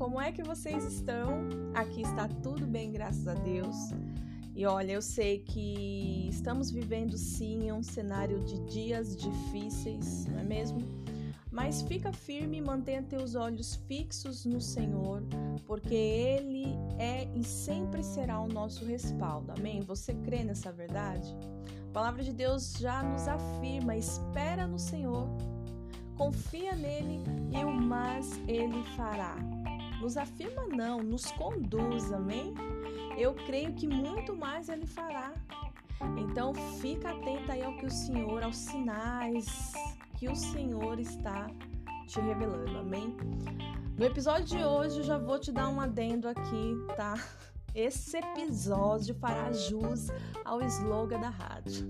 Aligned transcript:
Como 0.00 0.18
é 0.18 0.32
que 0.32 0.42
vocês 0.42 0.82
estão? 0.82 1.46
Aqui 1.74 2.00
está 2.00 2.26
tudo 2.26 2.66
bem, 2.66 2.90
graças 2.90 3.28
a 3.28 3.34
Deus. 3.34 3.76
E 4.56 4.64
olha, 4.64 4.92
eu 4.92 5.02
sei 5.02 5.40
que 5.40 6.26
estamos 6.30 6.70
vivendo 6.70 7.18
sim 7.18 7.70
um 7.70 7.82
cenário 7.82 8.40
de 8.40 8.60
dias 8.60 9.14
difíceis, 9.14 10.24
não 10.24 10.38
é 10.38 10.42
mesmo? 10.42 10.78
Mas 11.52 11.82
fica 11.82 12.14
firme 12.14 12.56
e 12.56 12.60
mantenha 12.62 13.02
teus 13.02 13.34
olhos 13.34 13.74
fixos 13.86 14.46
no 14.46 14.58
Senhor, 14.58 15.22
porque 15.66 15.94
Ele 15.94 16.78
é 16.98 17.28
e 17.34 17.44
sempre 17.44 18.02
será 18.02 18.40
o 18.40 18.48
nosso 18.48 18.86
respaldo. 18.86 19.52
Amém? 19.52 19.82
Você 19.82 20.14
crê 20.14 20.42
nessa 20.42 20.72
verdade? 20.72 21.28
A 21.90 21.92
palavra 21.92 22.24
de 22.24 22.32
Deus 22.32 22.72
já 22.78 23.02
nos 23.02 23.28
afirma: 23.28 23.94
espera 23.94 24.66
no 24.66 24.78
Senhor, 24.78 25.28
confia 26.16 26.74
nele 26.74 27.22
e 27.52 27.62
o 27.62 27.70
mais 27.70 28.40
Ele 28.48 28.82
fará. 28.96 29.36
Nos 30.00 30.16
afirma, 30.16 30.66
não, 30.66 30.98
nos 31.02 31.30
conduz, 31.32 32.12
amém? 32.12 32.54
Eu 33.18 33.34
creio 33.34 33.74
que 33.74 33.86
muito 33.86 34.34
mais 34.34 34.68
Ele 34.68 34.86
fará. 34.86 35.34
Então 36.16 36.54
fica 36.80 37.10
atenta 37.10 37.52
aí 37.52 37.62
ao 37.62 37.76
que 37.76 37.86
o 37.86 37.90
Senhor, 37.90 38.42
aos 38.42 38.56
sinais 38.56 39.72
que 40.16 40.28
o 40.28 40.34
Senhor 40.34 40.98
está 40.98 41.46
te 42.06 42.20
revelando, 42.20 42.78
amém? 42.78 43.16
No 43.96 44.04
episódio 44.04 44.46
de 44.46 44.64
hoje 44.64 44.98
eu 44.98 45.04
já 45.04 45.18
vou 45.18 45.38
te 45.38 45.52
dar 45.52 45.68
um 45.68 45.80
adendo 45.80 46.28
aqui, 46.28 46.74
tá? 46.96 47.14
Esse 47.74 48.18
episódio 48.18 49.14
fará 49.14 49.52
jus 49.52 50.08
ao 50.44 50.60
slogan 50.62 51.20
da 51.20 51.30
rádio. 51.30 51.88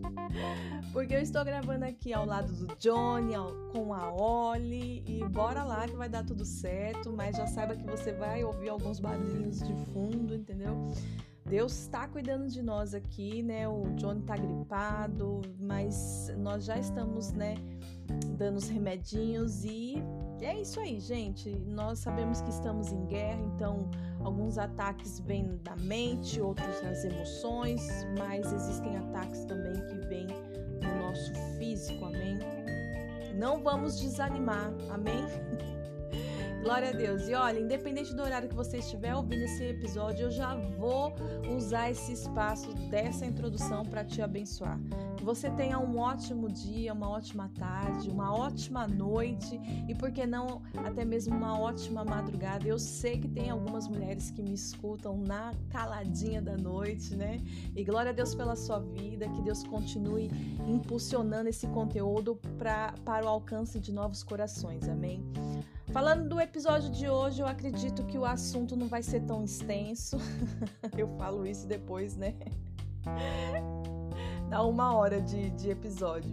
Porque 0.92 1.14
eu 1.14 1.20
estou 1.20 1.44
gravando 1.44 1.84
aqui 1.84 2.12
ao 2.12 2.26
lado 2.26 2.52
do 2.52 2.76
Johnny, 2.76 3.34
com 3.72 3.94
a 3.94 4.12
Oli, 4.12 5.02
e 5.06 5.24
bora 5.28 5.64
lá 5.64 5.88
que 5.88 5.96
vai 5.96 6.08
dar 6.08 6.24
tudo 6.24 6.44
certo, 6.44 7.12
mas 7.12 7.36
já 7.36 7.46
saiba 7.46 7.76
que 7.76 7.84
você 7.84 8.12
vai 8.12 8.44
ouvir 8.44 8.68
alguns 8.68 9.00
barulhinhos 9.00 9.60
de 9.60 9.74
fundo, 9.92 10.34
entendeu? 10.34 10.90
Deus 11.46 11.72
está 11.72 12.06
cuidando 12.06 12.46
de 12.48 12.62
nós 12.62 12.94
aqui, 12.94 13.42
né? 13.42 13.66
O 13.66 13.82
Johnny 13.96 14.22
tá 14.22 14.36
gripado, 14.36 15.40
mas 15.58 16.32
nós 16.36 16.64
já 16.64 16.78
estamos, 16.78 17.32
né, 17.32 17.54
dando 18.36 18.58
os 18.58 18.68
remedinhos 18.68 19.64
e 19.64 20.00
é 20.40 20.60
isso 20.60 20.78
aí, 20.78 21.00
gente. 21.00 21.50
Nós 21.66 21.98
sabemos 21.98 22.40
que 22.40 22.50
estamos 22.50 22.92
em 22.92 23.04
guerra, 23.06 23.40
então 23.42 23.90
alguns 24.24 24.58
ataques 24.58 25.20
vêm 25.20 25.58
da 25.62 25.76
mente, 25.76 26.40
outros 26.40 26.82
nas 26.82 27.04
emoções, 27.04 27.82
mas 28.18 28.52
existem 28.52 28.96
ataques 28.96 29.44
também 29.44 29.74
que 29.86 29.94
vêm 30.06 30.26
no 30.82 31.06
nosso 31.06 31.32
físico, 31.58 32.04
amém? 32.04 32.38
Não 33.34 33.62
vamos 33.62 33.98
desanimar, 33.98 34.72
amém? 34.90 35.24
Glória 36.62 36.90
a 36.90 36.92
Deus. 36.92 37.26
E 37.26 37.34
olha, 37.34 37.58
independente 37.58 38.14
do 38.14 38.22
horário 38.22 38.48
que 38.48 38.54
você 38.54 38.78
estiver 38.78 39.14
ouvindo 39.14 39.44
esse 39.44 39.64
episódio, 39.64 40.26
eu 40.26 40.30
já 40.30 40.54
vou 40.54 41.14
usar 41.56 41.90
esse 41.90 42.12
espaço 42.12 42.74
dessa 42.90 43.24
introdução 43.24 43.84
para 43.84 44.04
te 44.04 44.20
abençoar. 44.20 44.78
Que 45.20 45.26
você 45.26 45.50
tenha 45.50 45.78
um 45.78 45.98
ótimo 45.98 46.48
dia, 46.48 46.94
uma 46.94 47.10
ótima 47.10 47.50
tarde, 47.58 48.08
uma 48.08 48.34
ótima 48.34 48.88
noite 48.88 49.60
e, 49.86 49.94
por 49.94 50.10
que 50.10 50.24
não, 50.24 50.62
até 50.78 51.04
mesmo 51.04 51.36
uma 51.36 51.60
ótima 51.60 52.02
madrugada. 52.02 52.66
Eu 52.66 52.78
sei 52.78 53.18
que 53.18 53.28
tem 53.28 53.50
algumas 53.50 53.86
mulheres 53.86 54.30
que 54.30 54.40
me 54.40 54.54
escutam 54.54 55.18
na 55.18 55.52
caladinha 55.68 56.40
da 56.40 56.56
noite, 56.56 57.14
né? 57.14 57.42
E 57.76 57.84
glória 57.84 58.12
a 58.12 58.14
Deus 58.14 58.34
pela 58.34 58.56
sua 58.56 58.78
vida, 58.78 59.28
que 59.28 59.42
Deus 59.42 59.62
continue 59.62 60.30
impulsionando 60.66 61.50
esse 61.50 61.66
conteúdo 61.66 62.36
pra, 62.56 62.94
para 63.04 63.26
o 63.26 63.28
alcance 63.28 63.78
de 63.78 63.92
novos 63.92 64.22
corações. 64.22 64.88
Amém? 64.88 65.22
Falando 65.92 66.30
do 66.30 66.40
episódio 66.40 66.88
de 66.88 67.10
hoje, 67.10 67.42
eu 67.42 67.46
acredito 67.46 68.06
que 68.06 68.16
o 68.16 68.24
assunto 68.24 68.74
não 68.74 68.88
vai 68.88 69.02
ser 69.02 69.20
tão 69.26 69.44
extenso. 69.44 70.16
eu 70.96 71.08
falo 71.18 71.46
isso 71.46 71.66
depois, 71.66 72.16
né? 72.16 72.34
Dá 74.50 74.62
uma 74.62 74.94
hora 74.94 75.20
de, 75.20 75.48
de 75.50 75.70
episódio. 75.70 76.30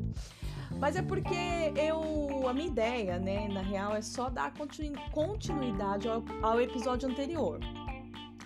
Mas 0.77 0.97
é 0.97 1.01
porque 1.01 1.33
eu. 1.75 2.47
A 2.47 2.53
minha 2.53 2.67
ideia, 2.67 3.17
né, 3.17 3.47
na 3.47 3.61
real, 3.61 3.95
é 3.95 4.01
só 4.01 4.29
dar 4.29 4.53
continuidade 5.11 6.09
ao, 6.09 6.23
ao 6.41 6.59
episódio 6.59 7.09
anterior. 7.09 7.59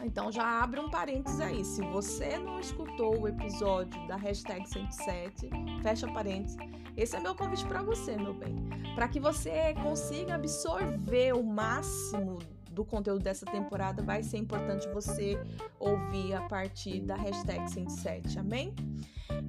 Então 0.04 0.32
já 0.32 0.62
abre 0.62 0.80
um 0.80 0.90
parênteses 0.90 1.40
aí. 1.40 1.66
Se 1.66 1.82
você 1.88 2.38
não 2.38 2.60
escutou 2.60 3.20
o 3.22 3.28
episódio 3.28 4.08
da 4.08 4.16
hashtag 4.16 4.68
107, 4.68 5.50
fecha 5.82 6.08
parênteses 6.12 6.58
esse 6.98 7.16
é 7.16 7.20
meu 7.20 7.34
convite 7.34 7.66
para 7.66 7.82
você, 7.82 8.18
meu 8.18 8.34
bem, 8.34 8.56
para 8.96 9.08
que 9.08 9.20
você 9.20 9.74
consiga 9.82 10.36
absorver 10.36 11.34
o 11.34 11.42
máximo 11.42 12.38
do 12.72 12.86
conteúdo 12.86 13.24
dessa 13.24 13.46
temporada, 13.46 14.02
vai 14.02 14.24
ser 14.24 14.38
importante 14.38 14.88
você 14.90 15.38
ouvir 15.80 16.34
a 16.34 16.42
partir 16.42 17.02
da 17.02 17.16
hashtag 17.16 17.70
107, 17.70 18.40
amém? 18.40 18.74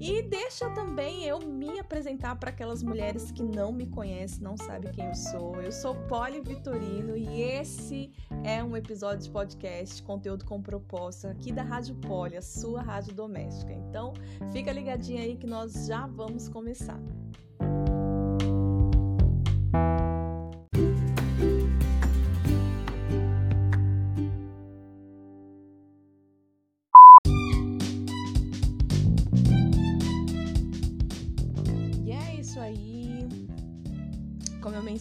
E 0.00 0.22
deixa 0.22 0.68
também 0.70 1.24
eu 1.24 1.38
me 1.40 1.78
apresentar 1.78 2.36
para 2.36 2.50
aquelas 2.50 2.82
mulheres 2.82 3.30
que 3.30 3.42
não 3.42 3.72
me 3.72 3.86
conhecem, 3.86 4.42
não 4.42 4.56
sabem 4.56 4.90
quem 4.90 5.06
eu 5.06 5.14
sou. 5.14 5.60
Eu 5.60 5.70
sou 5.70 5.94
Poli 6.08 6.40
Vitorino 6.40 7.16
e 7.16 7.42
esse 7.42 8.10
é 8.42 8.62
um 8.64 8.76
episódio 8.76 9.24
de 9.24 9.30
podcast, 9.30 10.02
conteúdo 10.02 10.44
com 10.44 10.60
proposta 10.60 11.30
aqui 11.30 11.52
da 11.52 11.62
Rádio 11.62 11.94
Poli, 11.96 12.36
a 12.36 12.42
sua 12.42 12.82
rádio 12.82 13.14
doméstica. 13.14 13.72
Então, 13.72 14.12
fica 14.50 14.72
ligadinho 14.72 15.20
aí 15.20 15.36
que 15.36 15.46
nós 15.46 15.86
já 15.86 16.06
vamos 16.06 16.48
começar. 16.48 17.00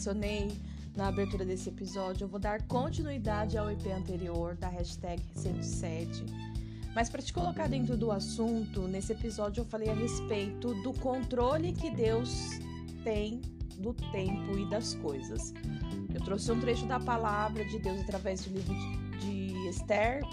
Mencionei 0.02 0.60
na 0.96 1.10
abertura 1.10 1.46
desse 1.46 1.70
episódio, 1.70 2.26
eu 2.26 2.28
vou 2.28 2.40
dar 2.40 2.64
continuidade 2.64 3.56
ao 3.56 3.70
EP 3.70 3.86
anterior 3.96 4.56
da 4.56 4.68
hashtag 4.68 5.22
107. 5.36 6.26
Mas 6.96 7.08
para 7.08 7.22
te 7.22 7.32
colocar 7.32 7.70
dentro 7.70 7.96
do 7.96 8.12
assunto, 8.12 8.88
nesse 8.88 9.12
episódio 9.12 9.62
eu 9.62 9.66
falei 9.66 9.90
a 9.90 9.94
respeito 9.94 10.74
do 10.82 10.92
controle 10.94 11.72
que 11.72 11.92
Deus 11.92 12.32
tem 13.04 13.42
do 13.78 13.94
tempo 14.12 14.58
e 14.58 14.68
das 14.72 14.96
coisas. 14.96 15.54
Eu 16.12 16.22
trouxe 16.22 16.52
um 16.52 16.60
trecho 16.60 16.88
da 16.88 17.00
palavra 17.00 17.64
de 17.64 17.78
Deus 17.78 18.02
através 18.02 18.44
do 18.44 18.56
livro 18.56 18.74
de, 19.20 19.54
de 19.54 19.70
Esther 19.70 20.24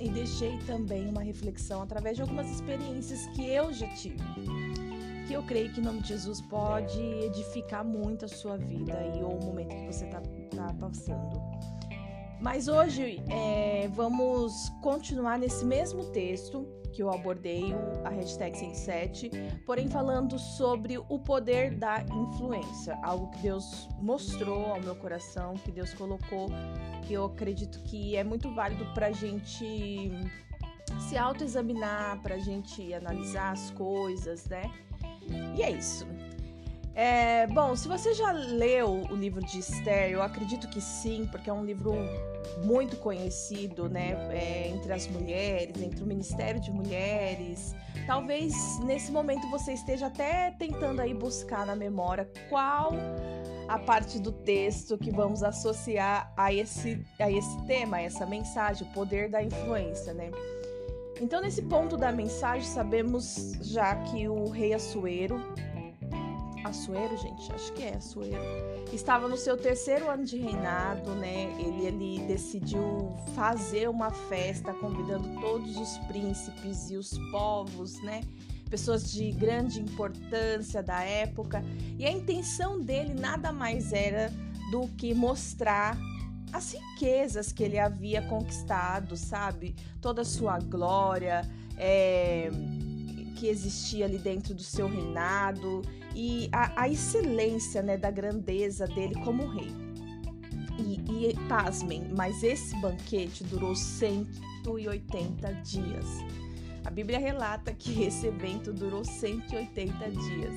e 0.00 0.08
deixei 0.08 0.56
também 0.60 1.06
uma 1.10 1.22
reflexão 1.22 1.82
através 1.82 2.16
de 2.16 2.22
algumas 2.22 2.50
experiências 2.50 3.26
que 3.34 3.42
eu 3.42 3.70
já 3.70 3.86
tive 3.88 4.16
que 5.30 5.34
eu 5.36 5.44
creio 5.44 5.72
que 5.72 5.78
em 5.78 5.84
nome 5.84 6.00
de 6.00 6.08
Jesus 6.08 6.40
pode 6.40 7.00
edificar 7.00 7.84
muito 7.84 8.24
a 8.24 8.28
sua 8.28 8.56
vida 8.56 9.00
e 9.16 9.22
o 9.22 9.38
momento 9.38 9.76
que 9.76 9.86
você 9.86 10.04
está 10.04 10.20
tá 10.20 10.74
passando. 10.74 11.40
Mas 12.40 12.66
hoje 12.66 13.22
é, 13.30 13.86
vamos 13.92 14.52
continuar 14.82 15.38
nesse 15.38 15.64
mesmo 15.64 16.06
texto 16.06 16.66
que 16.92 17.00
eu 17.00 17.12
abordei, 17.12 17.72
a 18.04 18.08
hashtag 18.08 18.58
107, 18.58 19.30
porém 19.64 19.88
falando 19.88 20.36
sobre 20.36 20.98
o 20.98 21.18
poder 21.20 21.76
da 21.76 22.02
influência, 22.02 22.98
algo 23.00 23.30
que 23.30 23.42
Deus 23.42 23.88
mostrou 24.00 24.66
ao 24.66 24.80
meu 24.80 24.96
coração, 24.96 25.54
que 25.54 25.70
Deus 25.70 25.94
colocou, 25.94 26.48
que 27.06 27.12
eu 27.12 27.26
acredito 27.26 27.80
que 27.84 28.16
é 28.16 28.24
muito 28.24 28.52
válido 28.52 28.84
para 28.94 29.06
a 29.06 29.12
gente 29.12 30.10
se 31.08 31.16
autoexaminar, 31.16 32.20
para 32.20 32.34
a 32.34 32.40
gente 32.40 32.92
analisar 32.92 33.52
as 33.52 33.70
coisas, 33.70 34.44
né? 34.46 34.68
E 35.56 35.62
é 35.62 35.70
isso. 35.70 36.06
É, 36.94 37.46
bom, 37.46 37.74
se 37.76 37.88
você 37.88 38.12
já 38.12 38.32
leu 38.32 39.06
o 39.10 39.14
livro 39.14 39.40
de 39.40 39.60
Esther, 39.60 40.10
eu 40.10 40.22
acredito 40.22 40.68
que 40.68 40.80
sim, 40.80 41.26
porque 41.30 41.48
é 41.48 41.52
um 41.52 41.64
livro 41.64 41.94
muito 42.64 42.96
conhecido, 42.96 43.88
né, 43.88 44.10
é, 44.30 44.68
entre 44.68 44.92
as 44.92 45.06
mulheres, 45.06 45.80
entre 45.80 46.02
o 46.02 46.06
Ministério 46.06 46.60
de 46.60 46.70
Mulheres. 46.70 47.74
Talvez 48.06 48.52
nesse 48.84 49.12
momento 49.12 49.48
você 49.50 49.72
esteja 49.72 50.08
até 50.08 50.50
tentando 50.58 51.00
aí 51.00 51.14
buscar 51.14 51.64
na 51.64 51.76
memória 51.76 52.28
qual 52.48 52.92
a 53.68 53.78
parte 53.78 54.18
do 54.18 54.32
texto 54.32 54.98
que 54.98 55.12
vamos 55.12 55.44
associar 55.44 56.32
a 56.36 56.52
esse, 56.52 57.02
a 57.20 57.30
esse 57.30 57.66
tema, 57.66 57.98
a 57.98 58.02
essa 58.02 58.26
mensagem, 58.26 58.86
o 58.86 58.92
poder 58.92 59.30
da 59.30 59.42
influência, 59.42 60.12
né? 60.12 60.30
Então, 61.20 61.42
nesse 61.42 61.60
ponto 61.62 61.98
da 61.98 62.10
mensagem, 62.10 62.66
sabemos 62.66 63.52
já 63.60 63.94
que 63.94 64.26
o 64.26 64.48
rei 64.48 64.72
Assuero, 64.72 65.38
Assuero, 66.64 67.16
gente, 67.16 67.52
acho 67.52 67.72
que 67.74 67.82
é 67.82 67.96
Assuero, 67.96 68.42
estava 68.90 69.28
no 69.28 69.36
seu 69.36 69.56
terceiro 69.56 70.08
ano 70.08 70.24
de 70.24 70.38
reinado, 70.38 71.10
né? 71.12 71.52
Ele, 71.58 71.86
ele 71.86 72.26
decidiu 72.26 73.14
fazer 73.34 73.88
uma 73.88 74.10
festa 74.10 74.72
convidando 74.72 75.40
todos 75.40 75.76
os 75.76 75.98
príncipes 76.06 76.90
e 76.90 76.96
os 76.96 77.10
povos, 77.30 78.00
né? 78.02 78.22
Pessoas 78.70 79.10
de 79.12 79.30
grande 79.32 79.80
importância 79.80 80.82
da 80.82 81.02
época. 81.02 81.62
E 81.98 82.06
a 82.06 82.10
intenção 82.10 82.80
dele 82.80 83.14
nada 83.14 83.52
mais 83.52 83.92
era 83.92 84.32
do 84.70 84.86
que 84.96 85.12
mostrar 85.12 85.98
as 86.52 86.72
riquezas 86.72 87.52
que 87.52 87.62
ele 87.62 87.78
havia 87.78 88.22
conquistado, 88.22 89.16
sabe? 89.16 89.74
Toda 90.00 90.22
a 90.22 90.24
sua 90.24 90.58
glória 90.58 91.42
é, 91.76 92.50
que 93.36 93.46
existia 93.46 94.04
ali 94.04 94.18
dentro 94.18 94.54
do 94.54 94.62
seu 94.62 94.88
reinado 94.88 95.82
e 96.14 96.48
a, 96.52 96.82
a 96.82 96.88
excelência 96.88 97.82
né, 97.82 97.96
da 97.96 98.10
grandeza 98.10 98.86
dele 98.86 99.14
como 99.24 99.46
rei. 99.46 99.72
E, 100.78 101.28
e 101.28 101.36
pasmem, 101.48 102.08
mas 102.16 102.42
esse 102.42 102.74
banquete 102.80 103.44
durou 103.44 103.74
180 103.74 105.52
dias. 105.62 106.06
A 106.84 106.90
Bíblia 106.90 107.18
relata 107.18 107.72
que 107.72 108.02
esse 108.02 108.26
evento 108.26 108.72
durou 108.72 109.04
180 109.04 110.10
dias. 110.10 110.54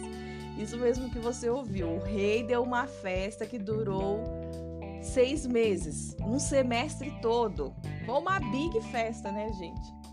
Isso 0.57 0.77
mesmo 0.77 1.09
que 1.09 1.19
você 1.19 1.49
ouviu. 1.49 1.95
O 1.95 1.99
rei 1.99 2.43
deu 2.43 2.63
uma 2.63 2.87
festa 2.87 3.45
que 3.45 3.57
durou 3.57 4.23
seis 5.03 5.45
meses, 5.45 6.15
um 6.21 6.39
semestre 6.39 7.11
todo. 7.21 7.73
Foi 8.05 8.15
uma 8.15 8.39
big 8.39 8.81
festa, 8.91 9.31
né, 9.31 9.51
gente? 9.53 10.03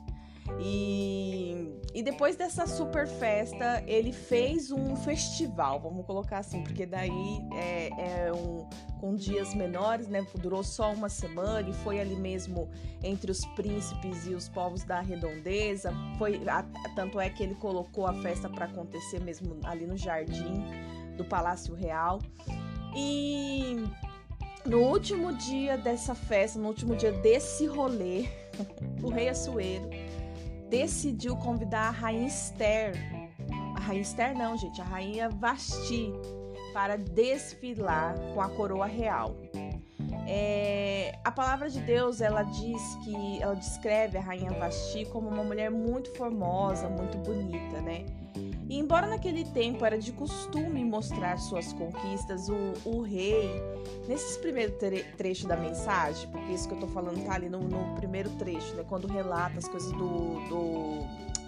E, 0.59 1.81
e 1.95 2.03
depois 2.03 2.37
dessa 2.37 2.67
super 2.67 3.07
festa, 3.07 3.83
ele 3.87 4.13
fez 4.13 4.71
um 4.73 4.97
festival, 4.97 5.81
vamos 5.81 6.05
colocar 6.05 6.39
assim, 6.39 6.63
porque 6.63 6.85
daí 6.85 7.39
é, 7.55 8.27
é 8.27 8.33
um, 8.33 8.69
com 9.01 9.15
dias 9.15 9.55
menores, 9.55 10.09
né? 10.09 10.27
Durou 10.37 10.65
só 10.65 10.93
uma 10.93 11.09
semana 11.09 11.69
e 11.69 11.73
foi 11.73 12.01
ali 12.01 12.17
mesmo 12.17 12.69
entre 13.03 13.31
os 13.31 13.45
príncipes 13.55 14.27
e 14.27 14.35
os 14.35 14.49
povos 14.49 14.83
da 14.83 15.01
redondeza. 15.01 15.93
Foi 16.19 16.41
tanto 16.97 17.21
é 17.21 17.31
que 17.31 17.43
ele 17.43 17.55
colocou 17.55 18.07
a 18.07 18.15
festa 18.15 18.49
para 18.49 18.67
acontecer 18.67 19.21
mesmo 19.21 19.59
ali 19.65 19.87
no 19.87 19.97
jardim 19.97 20.65
do 21.17 21.25
Palácio 21.25 21.75
Real. 21.75 22.19
E 22.95 23.85
no 24.65 24.79
último 24.79 25.33
dia 25.33 25.77
dessa 25.77 26.15
festa, 26.15 26.59
no 26.59 26.69
último 26.69 26.95
dia 26.95 27.13
desse 27.13 27.67
rolê, 27.67 28.27
o 29.03 29.09
rei 29.09 29.29
Assuero 29.29 29.89
decidiu 30.69 31.37
convidar 31.37 31.89
a 31.89 31.91
rainha 31.91 32.29
Esther, 32.29 32.95
a 33.77 33.81
rainha 33.81 34.03
Esther 34.03 34.37
não, 34.37 34.57
gente, 34.57 34.81
a 34.81 34.85
rainha 34.85 35.29
Vasti, 35.29 36.13
para 36.73 36.97
desfilar 36.97 38.15
com 38.33 38.41
a 38.41 38.49
coroa 38.49 38.87
real. 38.87 39.35
É, 40.29 41.19
a 41.25 41.33
palavra 41.33 41.69
de 41.69 41.81
Deus 41.81 42.21
ela 42.21 42.45
diz 42.45 42.95
que 43.03 43.43
ela 43.43 43.57
descreve 43.57 44.17
a 44.17 44.21
rainha 44.21 44.53
Vasti 44.53 45.05
como 45.07 45.29
uma 45.29 45.43
mulher 45.43 45.71
muito 45.71 46.15
formosa, 46.15 46.89
muito 46.89 47.19
bonita, 47.19 47.81
né? 47.81 48.07
E 48.71 48.79
embora 48.79 49.09
naquele 49.09 49.45
tempo 49.45 49.85
era 49.85 49.99
de 49.99 50.13
costume 50.13 50.85
mostrar 50.85 51.37
suas 51.39 51.73
conquistas, 51.73 52.49
o, 52.49 52.55
o 52.85 53.03
rei, 53.03 53.51
nesses 54.07 54.37
primeiros 54.37 54.77
tre 54.79 55.05
da 55.49 55.57
mensagem, 55.57 56.31
porque 56.31 56.53
isso 56.53 56.69
que 56.69 56.75
eu 56.75 56.79
tô 56.79 56.87
falando 56.87 57.21
tá 57.27 57.35
ali 57.35 57.49
no, 57.49 57.59
no 57.59 57.97
primeiro 57.97 58.31
trecho, 58.37 58.73
né? 58.77 58.85
Quando 58.89 59.09
relata 59.09 59.59
as 59.59 59.67
coisas 59.67 59.91
do, 59.91 60.39
do, 60.49 61.01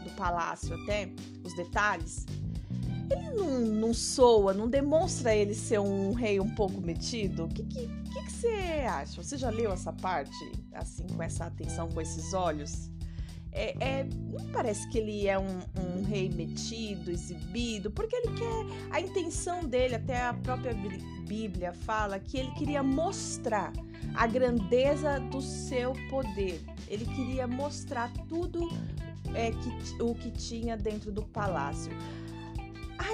do 0.02 0.16
palácio 0.16 0.74
até, 0.82 1.08
os 1.44 1.54
detalhes, 1.54 2.26
ele 3.08 3.30
não, 3.36 3.60
não 3.60 3.94
soa, 3.94 4.52
não 4.52 4.68
demonstra 4.68 5.32
ele 5.32 5.54
ser 5.54 5.78
um 5.78 6.12
rei 6.14 6.40
um 6.40 6.52
pouco 6.56 6.80
metido? 6.80 7.44
O 7.44 7.48
que, 7.48 7.62
que, 7.62 7.86
que, 7.86 8.32
você 8.32 8.84
acha? 8.84 9.22
Você 9.22 9.36
já 9.36 9.48
leu 9.48 9.72
essa 9.72 9.92
parte, 9.92 10.50
assim, 10.72 11.06
com 11.06 11.22
essa 11.22 11.44
atenção, 11.44 11.88
com 11.88 12.00
esses 12.00 12.34
olhos? 12.34 12.90
É, 13.54 13.76
é, 13.80 14.04
não 14.04 14.46
parece 14.50 14.88
que 14.88 14.98
ele 14.98 15.28
é 15.28 15.38
um, 15.38 15.60
um, 15.78 16.02
rei 16.02 16.30
metido, 16.30 17.10
exibido, 17.10 17.90
porque 17.90 18.16
ele 18.16 18.28
quer. 18.34 18.90
A 18.90 19.00
intenção 19.00 19.64
dele, 19.64 19.96
até 19.96 20.22
a 20.22 20.32
própria 20.32 20.74
Bíblia 21.26 21.72
fala 21.72 22.18
que 22.18 22.38
ele 22.38 22.50
queria 22.52 22.82
mostrar 22.82 23.72
a 24.14 24.26
grandeza 24.26 25.20
do 25.20 25.42
seu 25.42 25.92
poder. 26.08 26.62
Ele 26.88 27.04
queria 27.04 27.46
mostrar 27.46 28.10
tudo 28.28 28.70
é, 29.34 29.50
que, 29.50 30.02
o 30.02 30.14
que 30.14 30.30
tinha 30.30 30.76
dentro 30.76 31.12
do 31.12 31.22
palácio. 31.22 31.92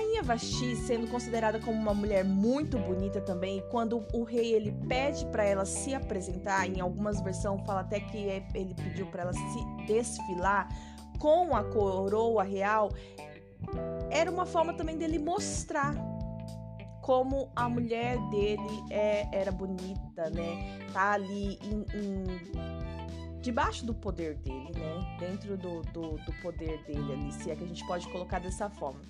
Rainha 0.08 0.22
Vashti, 0.22 0.74
sendo 0.74 1.06
considerada 1.06 1.60
como 1.60 1.78
uma 1.78 1.92
mulher 1.92 2.24
muito 2.24 2.78
bonita 2.78 3.20
também, 3.20 3.62
quando 3.70 4.06
o 4.14 4.24
rei 4.24 4.54
ele 4.54 4.72
pede 4.88 5.26
para 5.26 5.44
ela 5.44 5.66
se 5.66 5.94
apresentar, 5.94 6.66
em 6.66 6.80
algumas 6.80 7.20
versões 7.20 7.60
fala 7.66 7.80
até 7.80 8.00
que 8.00 8.26
é, 8.26 8.42
ele 8.54 8.74
pediu 8.74 9.06
para 9.08 9.24
ela 9.24 9.32
se 9.34 9.86
desfilar 9.86 10.66
com 11.18 11.54
a 11.54 11.62
coroa 11.62 12.42
real, 12.42 12.90
era 14.10 14.30
uma 14.30 14.46
forma 14.46 14.72
também 14.72 14.96
dele 14.96 15.18
mostrar 15.18 15.94
como 17.02 17.50
a 17.54 17.68
mulher 17.68 18.16
dele 18.30 18.84
é, 18.90 19.28
era 19.30 19.52
bonita, 19.52 20.30
né? 20.30 20.78
Tá 20.90 21.12
ali 21.12 21.58
em, 21.62 21.84
em, 21.94 23.40
debaixo 23.42 23.84
do 23.84 23.92
poder 23.92 24.36
dele, 24.36 24.72
né? 24.74 25.16
Dentro 25.20 25.56
do, 25.58 25.82
do, 25.82 26.16
do 26.16 26.32
poder 26.40 26.82
dele 26.84 27.12
ali, 27.12 27.32
se 27.32 27.50
é 27.50 27.56
que 27.56 27.64
a 27.64 27.66
gente 27.66 27.86
pode 27.86 28.08
colocar 28.08 28.38
dessa 28.38 28.70
forma. 28.70 29.00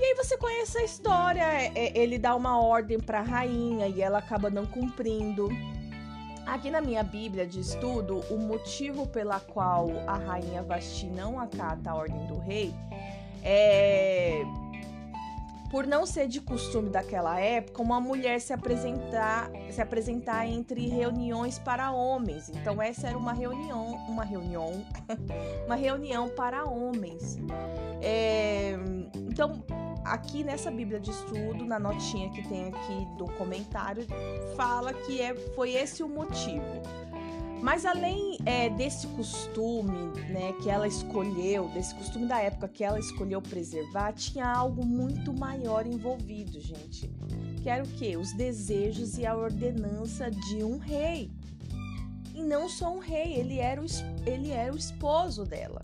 E 0.00 0.02
aí 0.02 0.14
você 0.14 0.38
conhece 0.38 0.78
a 0.78 0.82
história, 0.82 1.42
é, 1.42 1.72
é, 1.74 1.98
ele 1.98 2.18
dá 2.18 2.34
uma 2.34 2.58
ordem 2.58 2.98
para 2.98 3.18
a 3.18 3.22
rainha 3.22 3.86
e 3.86 4.00
ela 4.00 4.18
acaba 4.18 4.48
não 4.48 4.64
cumprindo. 4.64 5.50
Aqui 6.46 6.70
na 6.70 6.80
minha 6.80 7.02
Bíblia 7.02 7.46
de 7.46 7.60
estudo, 7.60 8.24
o 8.30 8.38
motivo 8.38 9.06
pela 9.06 9.38
qual 9.38 9.90
a 10.06 10.16
rainha 10.16 10.62
Vasti 10.62 11.04
não 11.06 11.38
acata 11.38 11.90
a 11.90 11.94
ordem 11.94 12.26
do 12.26 12.38
rei 12.38 12.74
é 13.44 14.42
por 15.70 15.86
não 15.86 16.04
ser 16.04 16.26
de 16.26 16.40
costume 16.40 16.90
daquela 16.90 17.38
época 17.38 17.80
uma 17.80 18.00
mulher 18.00 18.40
se 18.40 18.52
apresentar 18.52 19.48
se 19.70 19.80
apresentar 19.80 20.46
entre 20.46 20.88
reuniões 20.88 21.58
para 21.58 21.92
homens. 21.92 22.48
Então 22.48 22.82
essa 22.82 23.06
era 23.06 23.16
uma 23.16 23.32
reunião, 23.32 23.86
uma 24.08 24.24
reunião, 24.24 24.84
uma 25.66 25.76
reunião 25.76 26.28
para 26.30 26.64
homens. 26.64 27.38
É, 28.02 28.72
então 29.14 29.62
aqui 30.04 30.44
nessa 30.44 30.70
Bíblia 30.70 31.00
de 31.00 31.10
estudo, 31.10 31.64
na 31.64 31.78
notinha 31.78 32.30
que 32.30 32.46
tem 32.48 32.68
aqui 32.68 33.06
do 33.16 33.24
comentário, 33.32 34.06
fala 34.56 34.92
que 34.92 35.20
é, 35.20 35.34
foi 35.34 35.72
esse 35.72 36.02
o 36.02 36.08
motivo. 36.08 36.82
Mas 37.62 37.84
além 37.84 38.38
é, 38.46 38.70
desse 38.70 39.06
costume 39.08 40.18
né, 40.30 40.54
que 40.62 40.70
ela 40.70 40.88
escolheu, 40.88 41.68
desse 41.68 41.94
costume 41.94 42.26
da 42.26 42.40
época 42.40 42.68
que 42.68 42.82
ela 42.82 42.98
escolheu 42.98 43.42
preservar, 43.42 44.12
tinha 44.12 44.46
algo 44.46 44.84
muito 44.84 45.32
maior 45.32 45.86
envolvido, 45.86 46.58
gente. 46.58 47.10
Que 47.62 47.68
era 47.68 47.84
o 47.84 47.88
quê? 47.88 48.16
Os 48.16 48.32
desejos 48.32 49.18
e 49.18 49.26
a 49.26 49.36
ordenança 49.36 50.30
de 50.30 50.64
um 50.64 50.78
rei. 50.78 51.30
E 52.34 52.42
não 52.42 52.68
só 52.68 52.94
um 52.94 52.98
rei, 52.98 53.34
ele 53.34 53.58
era 53.58 53.82
o, 53.82 53.86
ele 54.24 54.50
era 54.50 54.72
o 54.72 54.76
esposo 54.76 55.44
dela. 55.44 55.82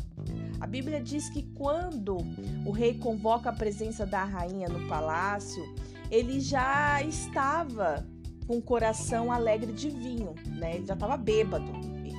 A 0.61 0.67
Bíblia 0.67 1.01
diz 1.01 1.29
que 1.29 1.43
quando 1.55 2.17
o 2.65 2.71
rei 2.71 2.95
convoca 2.95 3.51
a 3.51 3.53
presença 3.53 4.07
da 4.07 4.25
rainha 4.25 4.69
no 4.69 4.89
palácio, 4.89 5.63
ele 6.11 6.41
já 6.41 7.03
estava 7.03 8.07
com 8.47 8.59
o 8.59 8.63
coração 8.63 9.31
alegre 9.31 9.73
de 9.73 9.91
vinho, 9.91 10.35
né? 10.47 10.77
Ele 10.77 10.87
já 10.87 10.95
estava 10.95 11.17
bêbado, 11.17 11.71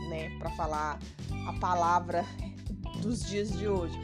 né? 0.09 0.37
Para 0.37 0.49
falar 0.51 0.99
a 1.47 1.53
palavra 1.53 2.25
dos 3.01 3.25
dias 3.25 3.51
de 3.51 3.67
hoje. 3.67 3.97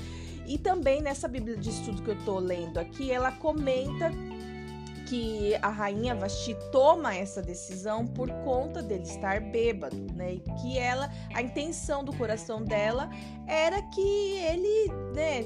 E 0.48 0.58
também 0.58 1.02
nessa 1.02 1.28
Bíblia 1.28 1.56
de 1.56 1.70
estudo 1.70 2.02
que 2.02 2.10
eu 2.10 2.18
estou 2.18 2.40
lendo 2.40 2.78
aqui, 2.78 3.12
ela 3.12 3.32
comenta 3.32 4.12
que 5.08 5.56
a 5.62 5.70
rainha 5.70 6.16
Vasti 6.16 6.56
toma 6.72 7.16
essa 7.16 7.42
decisão 7.42 8.06
por 8.08 8.30
conta 8.44 8.82
dele 8.82 9.04
estar 9.04 9.40
bêbado, 9.40 10.08
né? 10.14 10.34
E 10.34 10.40
que 10.62 10.78
ela, 10.78 11.10
a 11.34 11.42
intenção 11.42 12.04
do 12.04 12.16
coração 12.16 12.64
dela 12.64 13.10
era 13.48 13.82
que 13.82 14.38
ele, 14.38 14.92
né, 15.14 15.44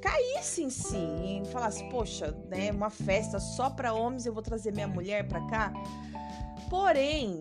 caísse 0.00 0.62
em 0.62 0.70
si 0.70 0.96
e 0.96 1.42
falasse, 1.50 1.82
poxa, 1.88 2.34
né, 2.48 2.70
uma 2.70 2.90
festa 2.90 3.38
só 3.38 3.70
para 3.70 3.92
homens, 3.92 4.26
eu 4.26 4.32
vou 4.32 4.42
trazer 4.42 4.72
minha 4.72 4.88
mulher 4.88 5.26
para 5.26 5.40
cá. 5.48 5.72
Porém, 6.68 7.40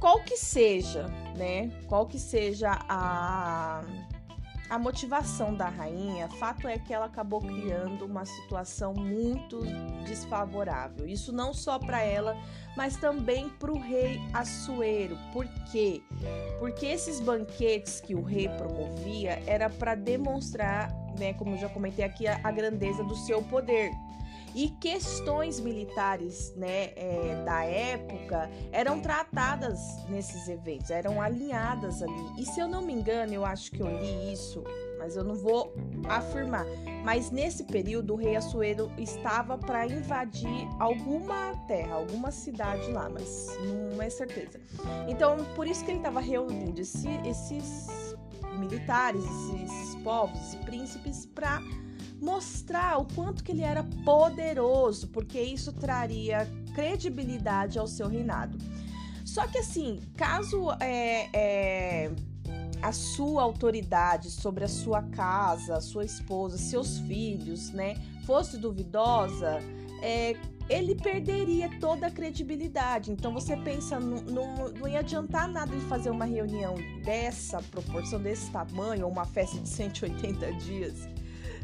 qual 0.00 0.22
que 0.22 0.36
seja, 0.36 1.06
né? 1.36 1.70
Qual 1.86 2.06
que 2.06 2.18
seja 2.18 2.78
a 2.88 3.82
a 4.68 4.78
motivação 4.78 5.54
da 5.54 5.68
rainha, 5.68 6.28
fato 6.28 6.66
é 6.66 6.78
que 6.78 6.92
ela 6.92 7.06
acabou 7.06 7.40
criando 7.40 8.04
uma 8.04 8.24
situação 8.24 8.92
muito 8.94 9.60
desfavorável. 10.04 11.06
Isso 11.06 11.32
não 11.32 11.54
só 11.54 11.78
para 11.78 12.02
ela, 12.02 12.36
mas 12.76 12.96
também 12.96 13.48
para 13.48 13.72
o 13.72 13.78
rei 13.78 14.20
Assuero. 14.32 15.16
Por 15.32 15.46
quê? 15.70 16.02
Porque 16.58 16.86
esses 16.86 17.20
banquetes 17.20 18.00
que 18.00 18.14
o 18.14 18.22
rei 18.22 18.48
promovia 18.48 19.42
era 19.46 19.70
para 19.70 19.94
demonstrar, 19.94 20.92
né, 21.18 21.32
como 21.34 21.54
eu 21.54 21.58
já 21.58 21.68
comentei 21.68 22.04
aqui, 22.04 22.26
a, 22.26 22.40
a 22.42 22.50
grandeza 22.50 23.04
do 23.04 23.14
seu 23.14 23.42
poder. 23.42 23.90
E 24.56 24.70
questões 24.80 25.60
militares 25.60 26.52
né, 26.56 26.92
é, 26.96 27.42
da 27.44 27.62
época 27.62 28.50
eram 28.72 29.00
tratadas 29.00 29.78
nesses 30.08 30.48
eventos, 30.48 30.90
eram 30.90 31.20
alinhadas 31.20 32.02
ali. 32.02 32.32
E 32.38 32.44
se 32.46 32.58
eu 32.58 32.66
não 32.66 32.80
me 32.80 32.92
engano, 32.92 33.34
eu 33.34 33.44
acho 33.44 33.70
que 33.70 33.80
eu 33.80 33.88
li 33.88 34.32
isso 34.32 34.64
mas 34.98 35.16
eu 35.16 35.24
não 35.24 35.34
vou 35.34 35.74
afirmar. 36.08 36.64
Mas 37.04 37.30
nesse 37.30 37.64
período 37.64 38.14
o 38.14 38.16
rei 38.16 38.36
Assuero 38.36 38.90
estava 38.98 39.56
para 39.56 39.86
invadir 39.86 40.68
alguma 40.78 41.54
terra, 41.66 41.94
alguma 41.94 42.30
cidade 42.30 42.90
lá, 42.90 43.08
mas 43.08 43.48
não 43.92 44.02
é 44.02 44.10
certeza. 44.10 44.60
Então, 45.06 45.36
por 45.54 45.66
isso 45.66 45.84
que 45.84 45.92
ele 45.92 45.98
estava 45.98 46.20
reunindo 46.20 46.80
esse, 46.80 47.08
esses 47.24 48.16
militares, 48.58 49.24
esses 49.62 49.94
povos 50.02 50.54
e 50.54 50.56
príncipes 50.58 51.26
para 51.26 51.60
mostrar 52.20 52.98
o 52.98 53.06
quanto 53.14 53.44
que 53.44 53.52
ele 53.52 53.62
era 53.62 53.84
poderoso, 54.04 55.08
porque 55.08 55.40
isso 55.40 55.72
traria 55.72 56.48
credibilidade 56.74 57.78
ao 57.78 57.86
seu 57.86 58.08
reinado. 58.08 58.58
Só 59.24 59.46
que 59.46 59.58
assim, 59.58 60.00
caso 60.16 60.70
é, 60.80 61.28
é, 61.32 62.10
a 62.82 62.92
sua 62.92 63.42
autoridade 63.42 64.30
sobre 64.30 64.64
a 64.64 64.68
sua 64.68 65.02
casa, 65.02 65.80
sua 65.80 66.04
esposa, 66.04 66.56
seus 66.56 66.98
filhos, 67.00 67.70
né, 67.70 67.96
fosse 68.24 68.56
duvidosa, 68.56 69.58
é, 70.02 70.36
ele 70.68 70.94
perderia 70.94 71.70
toda 71.80 72.06
a 72.08 72.10
credibilidade. 72.10 73.10
Então 73.12 73.32
você 73.32 73.56
pensa, 73.56 74.00
não, 74.00 74.20
não, 74.22 74.68
não 74.68 74.88
ia 74.88 75.00
adiantar 75.00 75.48
nada 75.48 75.72
ele 75.72 75.84
fazer 75.86 76.10
uma 76.10 76.24
reunião 76.24 76.74
dessa 77.04 77.62
proporção, 77.62 78.20
desse 78.20 78.50
tamanho, 78.50 79.06
ou 79.06 79.12
uma 79.12 79.24
festa 79.24 79.58
de 79.58 79.68
180 79.68 80.52
dias, 80.54 81.08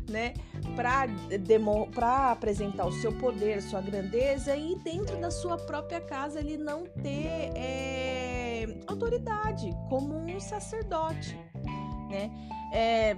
né? 0.09 0.35
Para 0.75 2.33
apresentar 2.33 2.87
o 2.87 2.93
seu 2.93 3.13
poder, 3.13 3.63
sua 3.63 3.81
grandeza 3.81 4.57
e 4.57 4.77
dentro 4.77 5.21
da 5.21 5.31
sua 5.31 5.57
própria 5.57 6.01
casa 6.01 6.41
ele 6.41 6.57
não 6.57 6.85
ter 6.85 7.53
é, 7.57 8.67
autoridade 8.87 9.71
como 9.89 10.17
um 10.17 10.41
sacerdote, 10.41 11.39
né? 12.11 12.31
É, 12.73 13.17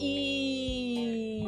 e 0.00 1.44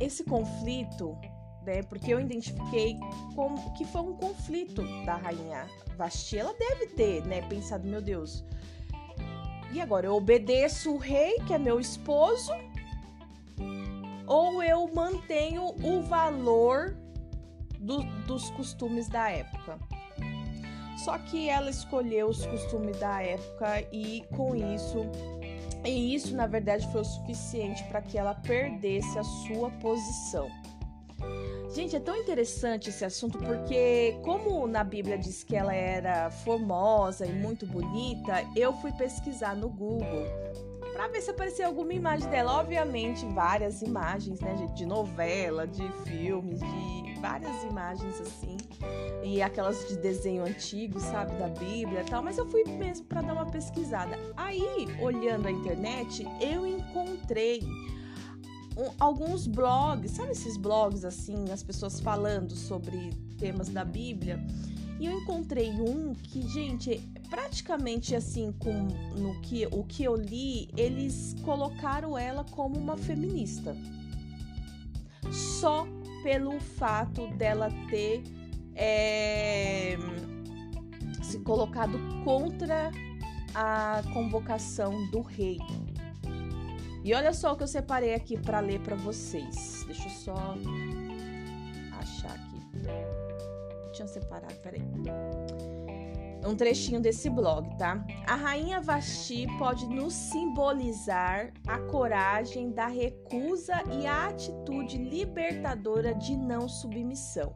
esse 0.00 0.24
conflito, 0.24 1.16
né, 1.64 1.82
porque 1.82 2.12
eu 2.12 2.20
identifiquei 2.20 2.98
como 3.34 3.72
que 3.74 3.84
foi 3.84 4.02
um 4.02 4.14
conflito 4.14 4.82
da 5.04 5.16
rainha 5.16 5.66
Vasti, 5.96 6.38
ela 6.38 6.54
deve 6.54 6.88
ter, 6.88 7.24
né, 7.26 7.42
pensado, 7.48 7.86
meu 7.86 8.02
Deus, 8.02 8.44
e 9.74 9.80
agora 9.80 10.06
eu 10.06 10.14
obedeço 10.14 10.92
o 10.92 10.98
rei, 10.98 11.38
que 11.46 11.52
é 11.52 11.58
meu 11.58 11.80
esposo, 11.80 12.52
ou 14.26 14.62
eu 14.62 14.88
mantenho 14.94 15.74
o 15.82 16.00
valor 16.02 16.96
do, 17.80 18.02
dos 18.26 18.48
costumes 18.50 19.08
da 19.08 19.28
época? 19.28 19.78
Só 21.04 21.18
que 21.18 21.48
ela 21.48 21.68
escolheu 21.68 22.28
os 22.28 22.46
costumes 22.46 22.96
da 22.98 23.20
época 23.20 23.80
e 23.92 24.24
com 24.34 24.54
isso 24.54 25.10
e 25.84 26.14
isso, 26.14 26.34
na 26.34 26.46
verdade, 26.46 26.90
foi 26.90 27.02
o 27.02 27.04
suficiente 27.04 27.84
para 27.84 28.00
que 28.00 28.16
ela 28.16 28.34
perdesse 28.34 29.18
a 29.18 29.22
sua 29.22 29.70
posição. 29.72 30.48
Gente, 31.74 31.96
é 31.96 32.00
tão 32.00 32.16
interessante 32.16 32.88
esse 32.88 33.04
assunto 33.04 33.36
porque, 33.38 34.16
como 34.22 34.64
na 34.64 34.84
Bíblia 34.84 35.18
diz 35.18 35.42
que 35.42 35.56
ela 35.56 35.74
era 35.74 36.30
formosa 36.30 37.26
e 37.26 37.32
muito 37.32 37.66
bonita, 37.66 38.44
eu 38.54 38.72
fui 38.74 38.92
pesquisar 38.92 39.56
no 39.56 39.68
Google 39.68 40.24
para 40.92 41.08
ver 41.08 41.20
se 41.20 41.32
aparecia 41.32 41.66
alguma 41.66 41.92
imagem 41.92 42.30
dela. 42.30 42.60
Obviamente, 42.60 43.26
várias 43.26 43.82
imagens, 43.82 44.38
né, 44.38 44.56
gente, 44.56 44.74
de 44.74 44.86
novela, 44.86 45.66
de 45.66 45.90
filmes, 46.04 46.60
de 46.60 47.20
várias 47.20 47.64
imagens 47.64 48.20
assim. 48.20 48.56
E 49.24 49.42
aquelas 49.42 49.88
de 49.88 49.96
desenho 49.96 50.44
antigo, 50.44 51.00
sabe, 51.00 51.34
da 51.38 51.48
Bíblia 51.48 52.02
e 52.02 52.04
tal. 52.04 52.22
Mas 52.22 52.38
eu 52.38 52.46
fui 52.46 52.62
mesmo 52.62 53.04
para 53.06 53.20
dar 53.20 53.32
uma 53.32 53.46
pesquisada. 53.46 54.16
Aí, 54.36 54.86
olhando 55.00 55.48
a 55.48 55.50
internet, 55.50 56.24
eu 56.40 56.64
encontrei 56.64 57.60
um, 58.76 58.90
alguns 58.98 59.46
blogs, 59.46 60.12
sabe 60.12 60.32
esses 60.32 60.56
blogs 60.56 61.04
assim, 61.04 61.50
as 61.50 61.62
pessoas 61.62 62.00
falando 62.00 62.54
sobre 62.54 63.10
temas 63.38 63.68
da 63.68 63.84
Bíblia? 63.84 64.44
E 64.98 65.06
eu 65.06 65.20
encontrei 65.20 65.70
um 65.72 66.14
que, 66.14 66.42
gente, 66.48 67.00
praticamente 67.28 68.14
assim, 68.14 68.52
com 68.52 68.88
no 69.18 69.40
que 69.40 69.66
o 69.66 69.84
que 69.84 70.04
eu 70.04 70.14
li, 70.14 70.68
eles 70.76 71.34
colocaram 71.42 72.16
ela 72.16 72.44
como 72.44 72.78
uma 72.78 72.96
feminista. 72.96 73.76
Só 75.60 75.86
pelo 76.22 76.60
fato 76.60 77.26
dela 77.36 77.68
ter 77.90 78.22
é, 78.74 79.96
se 81.22 81.40
colocado 81.40 81.98
contra 82.24 82.90
a 83.54 84.02
convocação 84.12 85.06
do 85.10 85.20
rei. 85.20 85.58
E 87.04 87.14
olha 87.14 87.32
só 87.32 87.52
o 87.52 87.56
que 87.56 87.62
eu 87.62 87.68
separei 87.68 88.14
aqui 88.14 88.36
para 88.36 88.60
ler 88.60 88.80
para 88.80 88.96
vocês. 88.96 89.84
Deixa 89.86 90.06
eu 90.06 90.10
só 90.10 90.56
achar 92.00 92.30
aqui. 92.30 93.92
Tinha 93.92 94.08
separado, 94.08 94.54
peraí 94.56 94.82
um 96.46 96.54
trechinho 96.54 97.00
desse 97.00 97.30
blog, 97.30 97.76
tá? 97.76 98.04
A 98.26 98.34
rainha 98.34 98.80
Vasti 98.80 99.46
pode 99.58 99.86
nos 99.86 100.12
simbolizar 100.12 101.52
a 101.66 101.78
coragem 101.78 102.70
da 102.70 102.86
recusa 102.86 103.82
e 103.90 104.06
a 104.06 104.28
atitude 104.28 104.98
libertadora 104.98 106.14
de 106.14 106.36
não 106.36 106.68
submissão. 106.68 107.54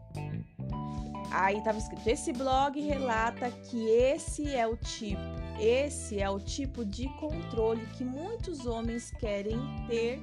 Aí 1.31 1.59
estava 1.59 1.79
escrito: 1.79 2.07
esse 2.07 2.33
blog 2.33 2.81
relata 2.81 3.51
que 3.51 3.89
esse 3.89 4.55
é 4.55 4.67
o 4.67 4.77
tipo, 4.77 5.21
esse 5.61 6.21
é 6.21 6.31
o 6.31 6.39
tipo 6.39 6.85
de 6.85 7.09
controle 7.15 7.85
que 7.97 8.05
muitos 8.05 8.65
homens 8.67 9.11
querem 9.11 9.59
ter 9.89 10.21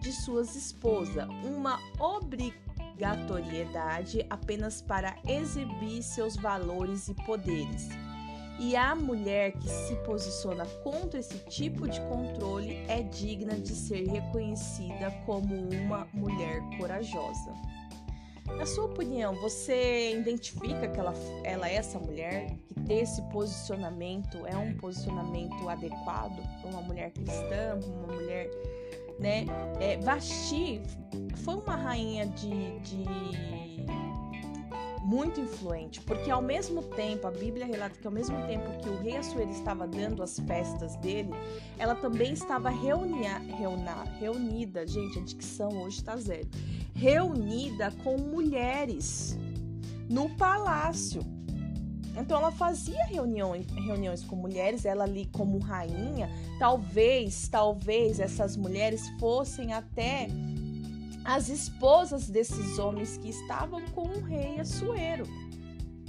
de 0.00 0.12
suas 0.12 0.56
esposas, 0.56 1.28
uma 1.44 1.78
obrigatoriedade 2.00 4.24
apenas 4.28 4.82
para 4.82 5.16
exibir 5.26 6.02
seus 6.02 6.36
valores 6.36 7.08
e 7.08 7.14
poderes. 7.14 7.88
E 8.58 8.76
a 8.76 8.94
mulher 8.94 9.52
que 9.52 9.66
se 9.68 9.96
posiciona 10.04 10.66
contra 10.84 11.18
esse 11.18 11.38
tipo 11.48 11.88
de 11.88 11.98
controle 12.02 12.84
é 12.88 13.02
digna 13.02 13.58
de 13.58 13.74
ser 13.74 14.06
reconhecida 14.08 15.10
como 15.24 15.70
uma 15.70 16.06
mulher 16.12 16.60
corajosa. 16.78 17.54
Na 18.46 18.66
sua 18.66 18.84
opinião, 18.84 19.34
você 19.34 20.16
identifica 20.18 20.88
que 20.88 20.98
ela, 20.98 21.14
ela 21.44 21.68
é 21.68 21.76
essa 21.76 21.98
mulher, 21.98 22.56
que 22.66 22.74
ter 22.74 23.00
esse 23.02 23.22
posicionamento 23.30 24.46
é 24.46 24.56
um 24.56 24.74
posicionamento 24.76 25.68
adequado 25.68 26.42
para 26.60 26.70
uma 26.70 26.82
mulher 26.82 27.10
cristã, 27.12 27.78
uma 27.84 28.14
mulher 28.14 28.50
né? 29.18 29.46
É, 29.80 29.96
Vashti 29.98 30.82
foi 31.44 31.54
uma 31.54 31.76
rainha 31.76 32.26
de, 32.26 32.78
de 32.80 33.04
muito 35.02 35.40
influente, 35.40 36.00
porque 36.00 36.30
ao 36.30 36.40
mesmo 36.40 36.82
tempo, 36.82 37.26
a 37.26 37.30
Bíblia 37.30 37.66
relata 37.66 37.96
que 38.00 38.06
ao 38.06 38.12
mesmo 38.12 38.36
tempo 38.46 38.70
que 38.80 38.88
o 38.88 38.96
rei 38.98 39.16
Assuero 39.16 39.50
estava 39.50 39.86
dando 39.86 40.22
as 40.22 40.38
festas 40.38 40.94
dele, 40.96 41.30
ela 41.76 41.94
também 41.94 42.32
estava 42.32 42.70
reunia, 42.70 43.38
reuna, 43.38 44.04
reunida, 44.18 44.86
gente, 44.86 45.18
a 45.18 45.22
dicção 45.22 45.70
hoje 45.82 45.98
está 45.98 46.16
zero, 46.16 46.48
reunida 46.94 47.90
com 48.04 48.16
mulheres 48.16 49.36
no 50.08 50.30
palácio. 50.36 51.22
Então 52.16 52.38
ela 52.38 52.52
fazia 52.52 53.04
reuniões, 53.06 53.66
reuniões 53.70 54.22
com 54.22 54.36
mulheres, 54.36 54.84
ela 54.84 55.04
ali 55.04 55.26
como 55.32 55.58
rainha, 55.58 56.28
talvez, 56.58 57.48
talvez 57.48 58.20
essas 58.20 58.56
mulheres 58.56 59.08
fossem 59.18 59.72
até 59.72 60.28
as 61.32 61.48
esposas 61.48 62.28
desses 62.28 62.78
homens 62.78 63.16
que 63.16 63.30
estavam 63.30 63.80
com 63.94 64.02
o 64.02 64.20
rei 64.20 64.60
Assuero 64.60 65.24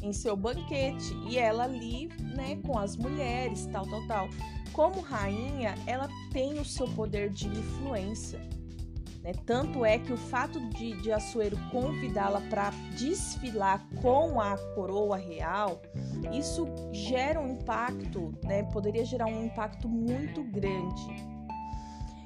em 0.02 0.12
seu 0.12 0.36
banquete 0.36 1.16
e 1.30 1.38
ela 1.38 1.64
ali, 1.64 2.10
né, 2.36 2.58
com 2.58 2.78
as 2.78 2.98
mulheres, 2.98 3.66
tal, 3.68 3.88
tal, 3.88 4.06
tal. 4.06 4.30
Como 4.74 5.00
rainha, 5.00 5.76
ela 5.88 6.10
tem 6.34 6.60
o 6.60 6.66
seu 6.66 6.90
poder 6.90 7.30
de 7.30 7.48
influência. 7.48 8.38
Né? 9.22 9.32
Tanto 9.46 9.86
é 9.86 9.98
que 9.98 10.12
o 10.12 10.18
fato 10.18 10.60
de, 10.72 10.92
de 11.02 11.10
Assuero 11.10 11.58
convidá-la 11.72 12.42
para 12.42 12.72
desfilar 12.98 13.82
com 14.02 14.42
a 14.42 14.58
coroa 14.76 15.16
real, 15.16 15.82
isso 16.34 16.68
gera 16.92 17.40
um 17.40 17.54
impacto, 17.54 18.34
né? 18.44 18.64
poderia 18.64 19.06
gerar 19.06 19.28
um 19.28 19.46
impacto 19.46 19.88
muito 19.88 20.44
grande. 20.44 21.33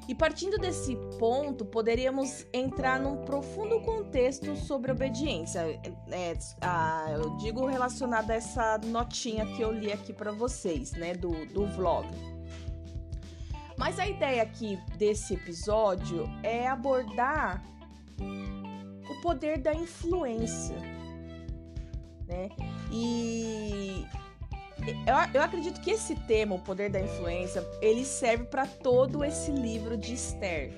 E 0.08 0.16
partindo 0.16 0.58
desse 0.58 0.96
ponto, 1.20 1.66
poderíamos 1.66 2.48
entrar 2.54 2.98
num 2.98 3.26
profundo 3.26 3.82
contexto 3.82 4.56
sobre 4.56 4.92
obediência. 4.92 5.60
É, 6.10 6.34
a, 6.62 7.08
eu 7.12 7.36
digo 7.38 7.66
relacionado 7.66 8.32
a 8.32 8.36
essa 8.36 8.78
notinha 8.86 9.46
que 9.46 9.62
eu 9.62 9.72
li 9.72 9.92
aqui 9.92 10.14
para 10.14 10.32
vocês, 10.32 10.94
né, 10.94 11.14
do, 11.14 11.46
do 11.48 11.68
vlog. 11.68 12.08
Mas 13.78 14.00
a 14.00 14.08
ideia 14.08 14.42
aqui 14.42 14.80
desse 14.98 15.34
episódio 15.34 16.28
é 16.42 16.68
abordar 16.68 17.62
o 19.10 19.22
poder 19.22 19.60
da 19.60 19.74
influência, 19.74 20.78
né? 22.26 22.50
E 22.92 24.06
eu, 24.88 25.16
eu 25.34 25.42
acredito 25.42 25.82
que 25.82 25.92
esse 25.92 26.16
tema, 26.16 26.56
o 26.56 26.60
poder 26.60 26.90
da 26.90 27.00
influência, 27.00 27.66
ele 27.82 28.06
serve 28.06 28.46
para 28.46 28.66
todo 28.66 29.24
esse 29.24 29.52
livro 29.52 29.98
de 29.98 30.14
Esther, 30.14 30.72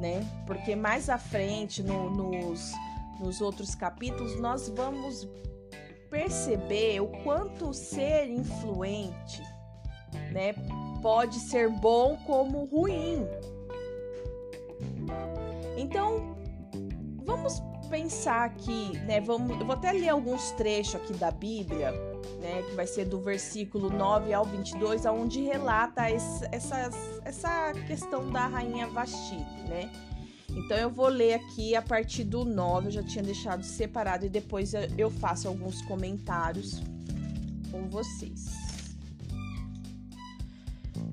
né? 0.00 0.24
Porque 0.46 0.74
mais 0.74 1.08
à 1.08 1.18
frente, 1.18 1.82
no, 1.82 2.10
nos, 2.10 2.72
nos 3.20 3.40
outros 3.40 3.74
capítulos, 3.74 4.38
nós 4.40 4.68
vamos 4.68 5.28
perceber 6.10 7.00
o 7.00 7.08
quanto 7.24 7.72
ser 7.72 8.30
influente, 8.30 9.42
né, 10.32 10.54
pode 11.02 11.40
ser 11.40 11.68
bom 11.68 12.16
como 12.24 12.66
ruim. 12.66 13.26
Então, 15.76 16.36
vamos 17.24 17.60
pensar 17.90 18.44
aqui, 18.44 18.96
né? 19.00 19.20
Vamos, 19.20 19.58
eu 19.58 19.66
vou 19.66 19.74
até 19.74 19.92
ler 19.92 20.08
alguns 20.08 20.52
trechos 20.52 20.94
aqui 20.94 21.12
da 21.14 21.30
Bíblia, 21.30 21.92
né? 22.40 22.62
Que 22.62 22.74
vai 22.74 22.86
ser 22.86 23.04
do 23.04 23.20
versículo 23.20 23.90
9 23.90 24.32
ao 24.32 24.44
22, 24.44 25.04
onde 25.06 25.42
relata 25.42 26.10
esse, 26.10 26.46
essa, 26.50 26.90
essa 27.24 27.72
questão 27.86 28.30
da 28.30 28.46
rainha 28.46 28.86
Vasti, 28.88 29.36
né? 29.68 29.90
Então 30.50 30.76
eu 30.76 30.90
vou 30.90 31.08
ler 31.08 31.34
aqui 31.34 31.74
a 31.74 31.82
partir 31.82 32.24
do 32.24 32.44
9, 32.44 32.88
eu 32.88 32.92
já 32.92 33.02
tinha 33.02 33.24
deixado 33.24 33.64
separado 33.64 34.24
e 34.24 34.28
depois 34.28 34.72
eu 34.96 35.10
faço 35.10 35.48
alguns 35.48 35.82
comentários 35.82 36.80
com 37.70 37.88
vocês. 37.88 38.64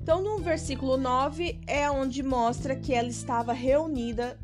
Então, 0.02 0.20
no 0.20 0.38
versículo 0.38 0.96
9 0.96 1.60
é 1.66 1.88
onde 1.88 2.22
mostra 2.24 2.74
que 2.74 2.92
ela 2.92 3.08
estava 3.08 3.52
reunida 3.52 4.36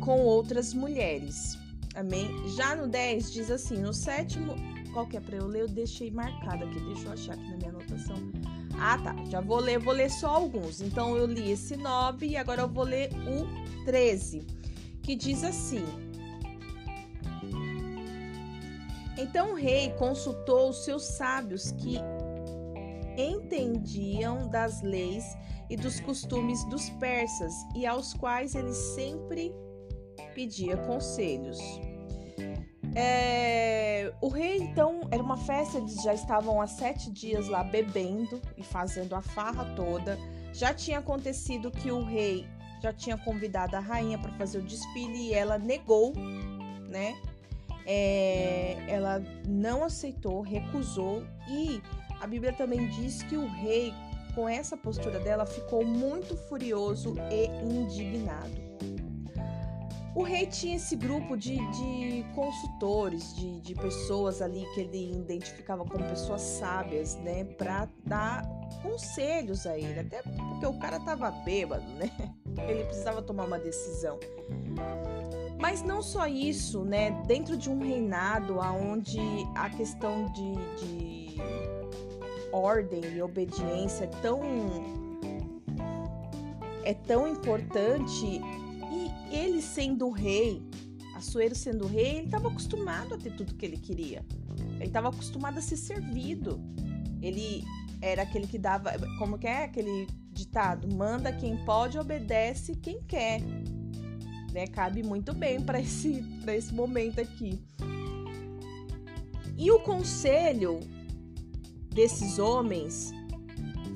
com 0.00 0.20
outras 0.20 0.74
mulheres. 0.74 1.56
Amém? 1.94 2.28
Já 2.56 2.74
no 2.74 2.88
10 2.88 3.32
diz 3.32 3.50
assim: 3.50 3.78
no 3.78 3.94
sétimo. 3.94 4.54
Qual 4.94 5.08
que 5.08 5.16
é 5.16 5.20
para 5.20 5.36
eu 5.36 5.46
ler? 5.48 5.62
Eu 5.62 5.68
deixei 5.68 6.08
marcado 6.08 6.64
aqui. 6.64 6.78
Deixa 6.78 7.06
eu 7.06 7.12
achar 7.12 7.32
aqui 7.34 7.50
na 7.50 7.56
minha 7.56 7.70
anotação. 7.70 8.16
Ah, 8.78 8.96
tá. 8.96 9.14
Já 9.24 9.40
vou 9.40 9.58
ler, 9.58 9.80
vou 9.80 9.92
ler 9.92 10.08
só 10.08 10.28
alguns. 10.28 10.80
Então 10.80 11.16
eu 11.16 11.26
li 11.26 11.50
esse 11.50 11.76
9 11.76 12.26
e 12.26 12.36
agora 12.36 12.62
eu 12.62 12.68
vou 12.68 12.84
ler 12.84 13.10
o 13.12 13.84
13, 13.84 14.46
que 15.02 15.16
diz 15.16 15.42
assim: 15.42 15.84
Então 19.18 19.52
o 19.52 19.54
rei 19.56 19.90
consultou 19.98 20.70
os 20.70 20.84
seus 20.84 21.02
sábios 21.02 21.72
que 21.72 21.98
entendiam 23.18 24.48
das 24.48 24.80
leis 24.80 25.24
e 25.68 25.76
dos 25.76 25.98
costumes 25.98 26.62
dos 26.64 26.88
persas 26.90 27.52
e 27.74 27.84
aos 27.84 28.14
quais 28.14 28.54
ele 28.54 28.72
sempre 28.72 29.52
pedia 30.34 30.76
conselhos. 30.76 31.58
É, 32.94 34.12
o 34.20 34.28
rei, 34.28 34.58
então, 34.58 35.08
era 35.10 35.22
uma 35.22 35.36
festa, 35.36 35.78
eles 35.78 36.02
já 36.02 36.14
estavam 36.14 36.60
há 36.60 36.66
sete 36.66 37.10
dias 37.10 37.48
lá 37.48 37.64
bebendo 37.64 38.40
e 38.56 38.62
fazendo 38.62 39.14
a 39.14 39.20
farra 39.20 39.64
toda. 39.74 40.18
Já 40.52 40.72
tinha 40.72 41.00
acontecido 41.00 41.70
que 41.70 41.90
o 41.90 42.04
rei 42.04 42.46
já 42.80 42.92
tinha 42.92 43.16
convidado 43.18 43.76
a 43.76 43.80
rainha 43.80 44.18
para 44.18 44.30
fazer 44.32 44.58
o 44.58 44.62
desfile 44.62 45.28
e 45.28 45.34
ela 45.34 45.58
negou, 45.58 46.12
né? 46.88 47.16
É, 47.86 48.76
ela 48.86 49.22
não 49.46 49.84
aceitou, 49.84 50.40
recusou 50.40 51.22
e 51.48 51.82
a 52.20 52.26
Bíblia 52.26 52.52
também 52.52 52.88
diz 52.88 53.22
que 53.22 53.36
o 53.36 53.46
rei, 53.46 53.92
com 54.34 54.48
essa 54.48 54.76
postura 54.76 55.18
dela, 55.18 55.44
ficou 55.44 55.84
muito 55.84 56.36
furioso 56.48 57.14
e 57.30 57.46
indignado. 57.62 58.63
O 60.14 60.22
rei 60.22 60.46
tinha 60.46 60.76
esse 60.76 60.94
grupo 60.94 61.36
de, 61.36 61.56
de 61.56 62.24
consultores, 62.34 63.34
de, 63.34 63.60
de, 63.60 63.74
pessoas 63.74 64.40
ali 64.40 64.64
que 64.72 64.80
ele 64.80 65.10
identificava 65.12 65.84
como 65.84 66.04
pessoas 66.04 66.40
sábias, 66.40 67.16
né, 67.16 67.44
para 67.44 67.88
dar 68.06 68.48
conselhos 68.80 69.66
a 69.66 69.76
ele, 69.76 69.98
até 69.98 70.22
porque 70.22 70.66
o 70.66 70.78
cara 70.78 71.00
tava 71.00 71.30
bêbado, 71.30 71.86
né? 71.94 72.10
Ele 72.68 72.84
precisava 72.84 73.20
tomar 73.20 73.46
uma 73.46 73.58
decisão. 73.58 74.20
Mas 75.60 75.82
não 75.82 76.00
só 76.00 76.28
isso, 76.28 76.84
né? 76.84 77.10
Dentro 77.26 77.56
de 77.56 77.68
um 77.68 77.80
reinado 77.80 78.58
onde 78.58 79.18
a 79.56 79.68
questão 79.68 80.30
de, 80.32 80.52
de 80.76 81.36
ordem 82.52 83.02
e 83.12 83.20
obediência 83.20 84.04
é 84.04 84.08
tão 84.22 84.40
é 86.84 86.94
tão 86.94 87.26
importante 87.26 88.40
ele 89.34 89.60
sendo 89.60 90.10
rei, 90.10 90.62
Assuero 91.14 91.54
sendo 91.54 91.86
rei, 91.86 92.16
ele 92.16 92.26
estava 92.26 92.48
acostumado 92.48 93.14
a 93.14 93.18
ter 93.18 93.30
tudo 93.36 93.54
que 93.54 93.64
ele 93.64 93.76
queria. 93.76 94.24
Ele 94.74 94.86
estava 94.86 95.08
acostumado 95.08 95.58
a 95.58 95.62
ser 95.62 95.76
servido. 95.76 96.60
Ele 97.22 97.64
era 98.02 98.22
aquele 98.22 98.48
que 98.48 98.58
dava, 98.58 98.92
como 99.18 99.38
que 99.38 99.46
é 99.46 99.64
aquele 99.64 100.08
ditado, 100.32 100.92
manda 100.92 101.32
quem 101.32 101.56
pode, 101.64 101.96
obedece 101.98 102.74
quem 102.74 103.00
quer. 103.02 103.40
Né? 104.52 104.66
Cabe 104.66 105.04
muito 105.04 105.32
bem 105.32 105.60
para 105.60 105.80
esse 105.80 106.24
esse 106.48 106.74
momento 106.74 107.20
aqui. 107.20 107.60
E 109.56 109.70
o 109.70 109.78
conselho 109.80 110.80
desses 111.90 112.40
homens 112.40 113.12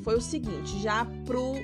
foi 0.04 0.16
o 0.16 0.20
seguinte, 0.20 0.80
já 0.80 1.04
pro 1.26 1.54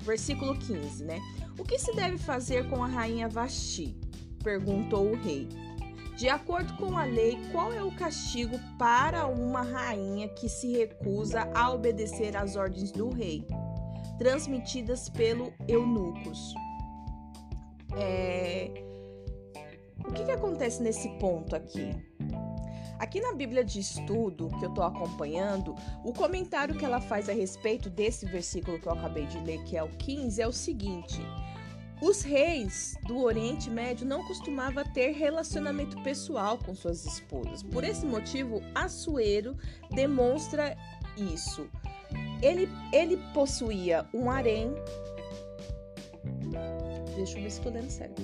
versículo 0.00 0.58
15, 0.58 1.04
né? 1.04 1.20
O 1.58 1.64
que 1.64 1.78
se 1.78 1.94
deve 1.94 2.18
fazer 2.18 2.68
com 2.68 2.82
a 2.82 2.86
rainha 2.86 3.28
Vasti? 3.28 3.96
perguntou 4.42 5.10
o 5.10 5.16
rei. 5.16 5.48
De 6.16 6.28
acordo 6.28 6.76
com 6.76 6.96
a 6.96 7.04
lei, 7.04 7.38
qual 7.52 7.72
é 7.72 7.82
o 7.82 7.94
castigo 7.94 8.58
para 8.78 9.26
uma 9.26 9.62
rainha 9.62 10.28
que 10.28 10.48
se 10.48 10.72
recusa 10.72 11.48
a 11.54 11.72
obedecer 11.72 12.36
às 12.36 12.54
ordens 12.54 12.92
do 12.92 13.10
rei, 13.10 13.46
transmitidas 14.18 15.08
pelo 15.08 15.52
eunucos? 15.66 16.54
É... 17.96 18.70
O 20.06 20.12
que, 20.12 20.24
que 20.24 20.32
acontece 20.32 20.82
nesse 20.82 21.08
ponto 21.18 21.56
aqui? 21.56 21.94
Aqui 23.02 23.20
na 23.20 23.32
Bíblia 23.32 23.64
de 23.64 23.80
Estudo, 23.80 24.48
que 24.60 24.64
eu 24.64 24.68
estou 24.68 24.84
acompanhando, 24.84 25.74
o 26.04 26.12
comentário 26.12 26.76
que 26.76 26.84
ela 26.84 27.00
faz 27.00 27.28
a 27.28 27.32
respeito 27.32 27.90
desse 27.90 28.24
versículo 28.24 28.78
que 28.78 28.86
eu 28.86 28.92
acabei 28.92 29.26
de 29.26 29.40
ler, 29.40 29.60
que 29.64 29.76
é 29.76 29.82
o 29.82 29.88
15, 29.88 30.40
é 30.40 30.46
o 30.46 30.52
seguinte: 30.52 31.20
Os 32.00 32.22
reis 32.22 32.96
do 33.08 33.20
Oriente 33.24 33.68
Médio 33.68 34.06
não 34.06 34.24
costumavam 34.24 34.84
ter 34.92 35.10
relacionamento 35.14 36.00
pessoal 36.04 36.56
com 36.58 36.76
suas 36.76 37.04
esposas. 37.04 37.64
Por 37.64 37.82
esse 37.82 38.06
motivo, 38.06 38.62
Assuero 38.72 39.56
demonstra 39.90 40.76
isso. 41.16 41.68
Ele, 42.40 42.68
ele 42.92 43.16
possuía 43.34 44.06
um 44.14 44.30
harém. 44.30 44.72
Deixa 47.16 47.36
eu 47.36 47.42
ver 47.42 47.50
se 47.50 47.58
estou 47.58 47.72
lendo 47.72 47.90
certo. 47.90 48.22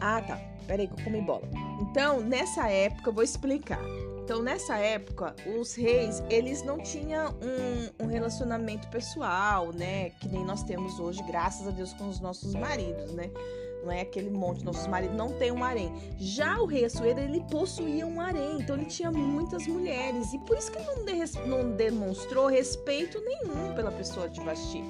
Ah, 0.00 0.20
tá. 0.20 0.51
Peraí 0.72 0.88
que 0.88 0.98
eu 0.98 1.04
comi 1.04 1.20
bola. 1.20 1.42
Então, 1.82 2.20
nessa 2.20 2.66
época, 2.66 3.10
eu 3.10 3.12
vou 3.12 3.22
explicar. 3.22 3.84
Então, 4.24 4.42
nessa 4.42 4.78
época, 4.78 5.36
os 5.58 5.74
reis, 5.74 6.22
eles 6.30 6.62
não 6.64 6.78
tinham 6.78 7.34
um, 7.42 8.04
um, 8.04 8.06
relacionamento 8.06 8.88
pessoal, 8.88 9.70
né? 9.70 10.08
Que 10.18 10.28
nem 10.28 10.42
nós 10.42 10.62
temos 10.62 10.98
hoje, 10.98 11.22
graças 11.24 11.68
a 11.68 11.70
Deus, 11.70 11.92
com 11.92 12.08
os 12.08 12.20
nossos 12.20 12.54
maridos, 12.54 13.12
né? 13.12 13.30
Não 13.82 13.90
é 13.90 14.02
aquele 14.02 14.30
monte, 14.30 14.64
nossos 14.64 14.86
maridos 14.86 15.16
não 15.16 15.32
têm 15.32 15.50
um 15.50 15.64
harém. 15.64 15.92
Já 16.18 16.60
o 16.60 16.66
rei 16.66 16.84
Assuero, 16.84 17.18
ele 17.18 17.40
possuía 17.50 18.06
um 18.06 18.20
harém, 18.20 18.60
então 18.60 18.76
ele 18.76 18.86
tinha 18.86 19.10
muitas 19.10 19.66
mulheres. 19.66 20.32
E 20.32 20.38
por 20.40 20.56
isso 20.56 20.70
que 20.70 20.78
ele 20.78 20.86
não, 20.86 21.04
de, 21.04 21.48
não 21.48 21.76
demonstrou 21.76 22.46
respeito 22.46 23.20
nenhum 23.20 23.74
pela 23.74 23.90
pessoa 23.90 24.28
de 24.28 24.40
Vasti. 24.40 24.82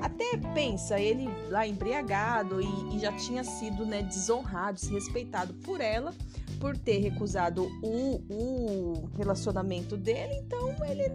Até 0.00 0.36
pensa, 0.54 0.98
ele 0.98 1.28
lá 1.48 1.66
embriagado 1.66 2.60
e, 2.60 2.96
e 2.96 2.98
já 2.98 3.12
tinha 3.12 3.44
sido 3.44 3.86
né, 3.86 4.02
desonrado, 4.02 4.74
desrespeitado 4.74 5.54
por 5.54 5.80
ela, 5.80 6.12
por 6.58 6.76
ter 6.76 6.98
recusado 6.98 7.70
o, 7.82 8.20
o 8.30 9.10
relacionamento 9.16 9.96
dele, 9.96 10.34
então 10.34 10.74
ele 10.84 11.12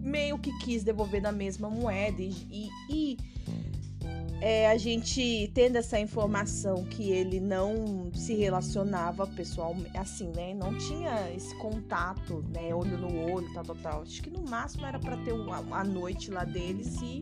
meio 0.00 0.38
que 0.38 0.56
quis 0.58 0.82
devolver 0.84 1.20
na 1.20 1.32
mesma 1.32 1.68
moeda 1.68 2.22
e, 2.22 2.32
e, 2.50 2.68
e 2.88 3.18
é, 4.40 4.70
a 4.70 4.76
gente 4.76 5.50
tendo 5.52 5.76
essa 5.76 5.98
informação 5.98 6.84
que 6.84 7.10
ele 7.10 7.40
não 7.40 8.10
se 8.14 8.34
relacionava 8.34 9.26
pessoalmente, 9.26 9.96
assim, 9.96 10.30
né? 10.34 10.54
Não 10.54 10.76
tinha 10.78 11.30
esse 11.34 11.54
contato, 11.56 12.44
né? 12.54 12.72
Olho 12.72 12.96
no 12.96 13.32
olho, 13.32 13.52
tal, 13.52 13.64
tal, 13.64 13.76
tal. 13.76 14.02
Acho 14.02 14.22
que 14.22 14.30
no 14.30 14.42
máximo 14.42 14.86
era 14.86 14.98
para 14.98 15.16
ter 15.18 15.32
uma, 15.32 15.58
uma 15.60 15.82
noite 15.82 16.30
lá 16.30 16.44
deles 16.44 16.96
e. 17.02 17.20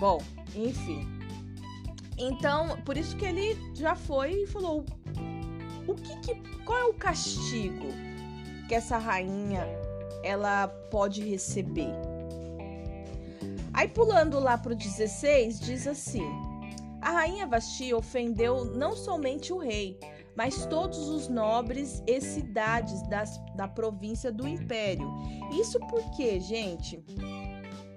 Bom, 0.00 0.20
enfim. 0.56 1.06
Então, 2.18 2.76
por 2.84 2.96
isso 2.96 3.16
que 3.16 3.24
ele 3.24 3.56
já 3.74 3.94
foi 3.94 4.42
e 4.42 4.46
falou: 4.48 4.84
o 5.86 5.94
que, 5.94 6.16
que 6.18 6.34
qual 6.64 6.78
é 6.78 6.84
o 6.86 6.94
castigo 6.94 7.86
que 8.68 8.74
essa 8.74 8.98
rainha 8.98 9.64
ela 10.24 10.66
pode 10.66 11.22
receber? 11.22 12.09
Aí 13.72 13.88
pulando 13.88 14.38
lá 14.38 14.58
pro 14.58 14.74
16, 14.74 15.60
diz 15.60 15.86
assim: 15.86 16.24
A 17.00 17.10
rainha 17.10 17.46
Vasti 17.46 17.94
ofendeu 17.94 18.64
não 18.64 18.96
somente 18.96 19.52
o 19.52 19.58
rei, 19.58 19.98
mas 20.36 20.66
todos 20.66 21.08
os 21.08 21.28
nobres 21.28 22.02
e 22.06 22.20
cidades 22.20 23.02
das, 23.08 23.40
da 23.54 23.68
província 23.68 24.32
do 24.32 24.46
império. 24.46 25.08
Isso 25.52 25.78
porque, 25.88 26.40
gente, 26.40 27.02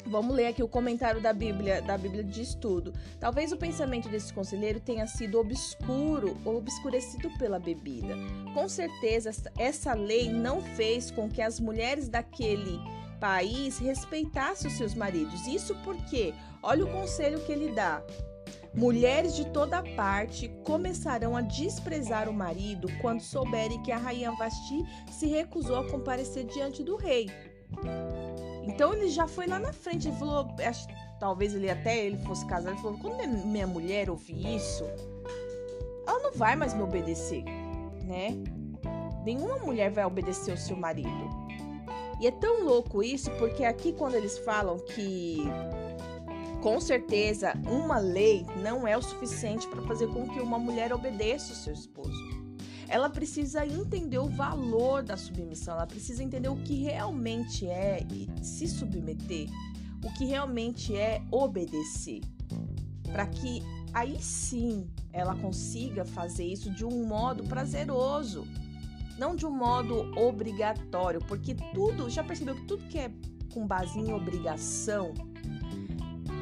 Vamos 0.05 0.35
ler 0.35 0.47
aqui 0.47 0.61
o 0.61 0.67
comentário 0.67 1.21
da 1.21 1.31
Bíblia, 1.31 1.81
da 1.81 1.97
Bíblia 1.97 2.23
de 2.23 2.41
Estudo. 2.41 2.93
Talvez 3.19 3.51
o 3.51 3.57
pensamento 3.57 4.09
desse 4.09 4.33
conselheiro 4.33 4.79
tenha 4.79 5.07
sido 5.07 5.39
obscuro 5.39 6.37
ou 6.43 6.57
obscurecido 6.57 7.29
pela 7.37 7.57
bebida. 7.57 8.15
Com 8.53 8.67
certeza, 8.67 9.31
essa 9.57 9.93
lei 9.93 10.29
não 10.29 10.61
fez 10.61 11.09
com 11.09 11.29
que 11.29 11.41
as 11.41 11.59
mulheres 11.59 12.09
daquele 12.09 12.79
país 13.23 13.77
respeitassem 13.77 14.69
os 14.69 14.75
seus 14.75 14.93
maridos. 14.93 15.47
Isso 15.47 15.73
porque, 15.85 16.33
olha 16.61 16.83
o 16.83 16.91
conselho 16.91 17.39
que 17.39 17.53
ele 17.53 17.71
dá. 17.71 18.03
Mulheres 18.75 19.33
de 19.33 19.45
toda 19.45 19.81
parte 19.95 20.49
começarão 20.65 21.37
a 21.37 21.39
desprezar 21.39 22.27
o 22.27 22.33
marido 22.33 22.89
quando 23.01 23.21
souberem 23.21 23.81
que 23.81 23.93
a 23.93 23.97
rainha 23.97 24.33
Vasti 24.33 24.83
se 25.09 25.25
recusou 25.25 25.77
a 25.77 25.89
comparecer 25.89 26.43
diante 26.43 26.83
do 26.83 26.97
rei. 26.97 27.29
Então 28.63 28.93
ele 28.93 29.07
já 29.07 29.25
foi 29.25 29.47
lá 29.47 29.57
na 29.57 29.71
frente, 29.71 30.09
ele 30.09 30.17
falou, 30.17 30.53
acho, 30.59 30.85
talvez 31.17 31.55
ele 31.55 31.69
até 31.69 32.05
ele 32.05 32.17
fosse 32.25 32.45
casado, 32.45 32.73
ele 32.73 32.81
falou, 32.81 32.99
quando 32.99 33.25
minha 33.45 33.67
mulher 33.67 34.09
ouvir 34.09 34.53
isso, 34.53 34.83
ela 36.05 36.19
não 36.19 36.33
vai 36.33 36.57
mais 36.57 36.73
me 36.73 36.81
obedecer, 36.81 37.45
né? 38.03 38.31
Nenhuma 39.23 39.59
mulher 39.59 39.91
vai 39.91 40.03
obedecer 40.03 40.53
o 40.53 40.57
seu 40.57 40.75
marido. 40.75 41.42
E 42.23 42.27
é 42.27 42.31
tão 42.31 42.63
louco 42.63 43.03
isso, 43.03 43.29
porque 43.31 43.65
aqui 43.65 43.91
quando 43.91 44.15
eles 44.15 44.37
falam 44.37 44.79
que 44.79 45.39
com 46.61 46.79
certeza 46.79 47.51
uma 47.69 47.97
lei 47.97 48.45
não 48.63 48.87
é 48.87 48.97
o 48.97 49.01
suficiente 49.01 49.67
para 49.67 49.81
fazer 49.81 50.07
com 50.07 50.29
que 50.29 50.39
uma 50.39 50.57
mulher 50.57 50.93
obedeça 50.93 51.51
o 51.51 51.55
seu 51.57 51.73
esposo. 51.73 52.17
Ela 52.87 53.09
precisa 53.09 53.65
entender 53.65 54.19
o 54.19 54.29
valor 54.29 55.03
da 55.03 55.17
submissão, 55.17 55.73
ela 55.73 55.85
precisa 55.85 56.23
entender 56.23 56.47
o 56.47 56.55
que 56.55 56.75
realmente 56.75 57.67
é 57.67 57.99
se 58.41 58.69
submeter, 58.69 59.49
o 60.01 60.09
que 60.13 60.23
realmente 60.23 60.95
é 60.95 61.21
obedecer, 61.29 62.21
para 63.11 63.27
que 63.27 63.61
aí 63.93 64.17
sim 64.21 64.89
ela 65.11 65.35
consiga 65.35 66.05
fazer 66.05 66.45
isso 66.45 66.71
de 66.71 66.85
um 66.85 67.05
modo 67.05 67.43
prazeroso, 67.43 68.47
não 69.17 69.35
de 69.35 69.45
um 69.45 69.51
modo 69.51 70.11
obrigatório, 70.17 71.19
porque 71.27 71.55
tudo, 71.73 72.09
já 72.09 72.23
percebeu 72.23 72.55
que 72.55 72.65
tudo 72.65 72.83
que 72.85 72.97
é 72.97 73.11
com 73.53 73.67
base 73.67 73.99
em 73.99 74.11
obrigação, 74.13 75.13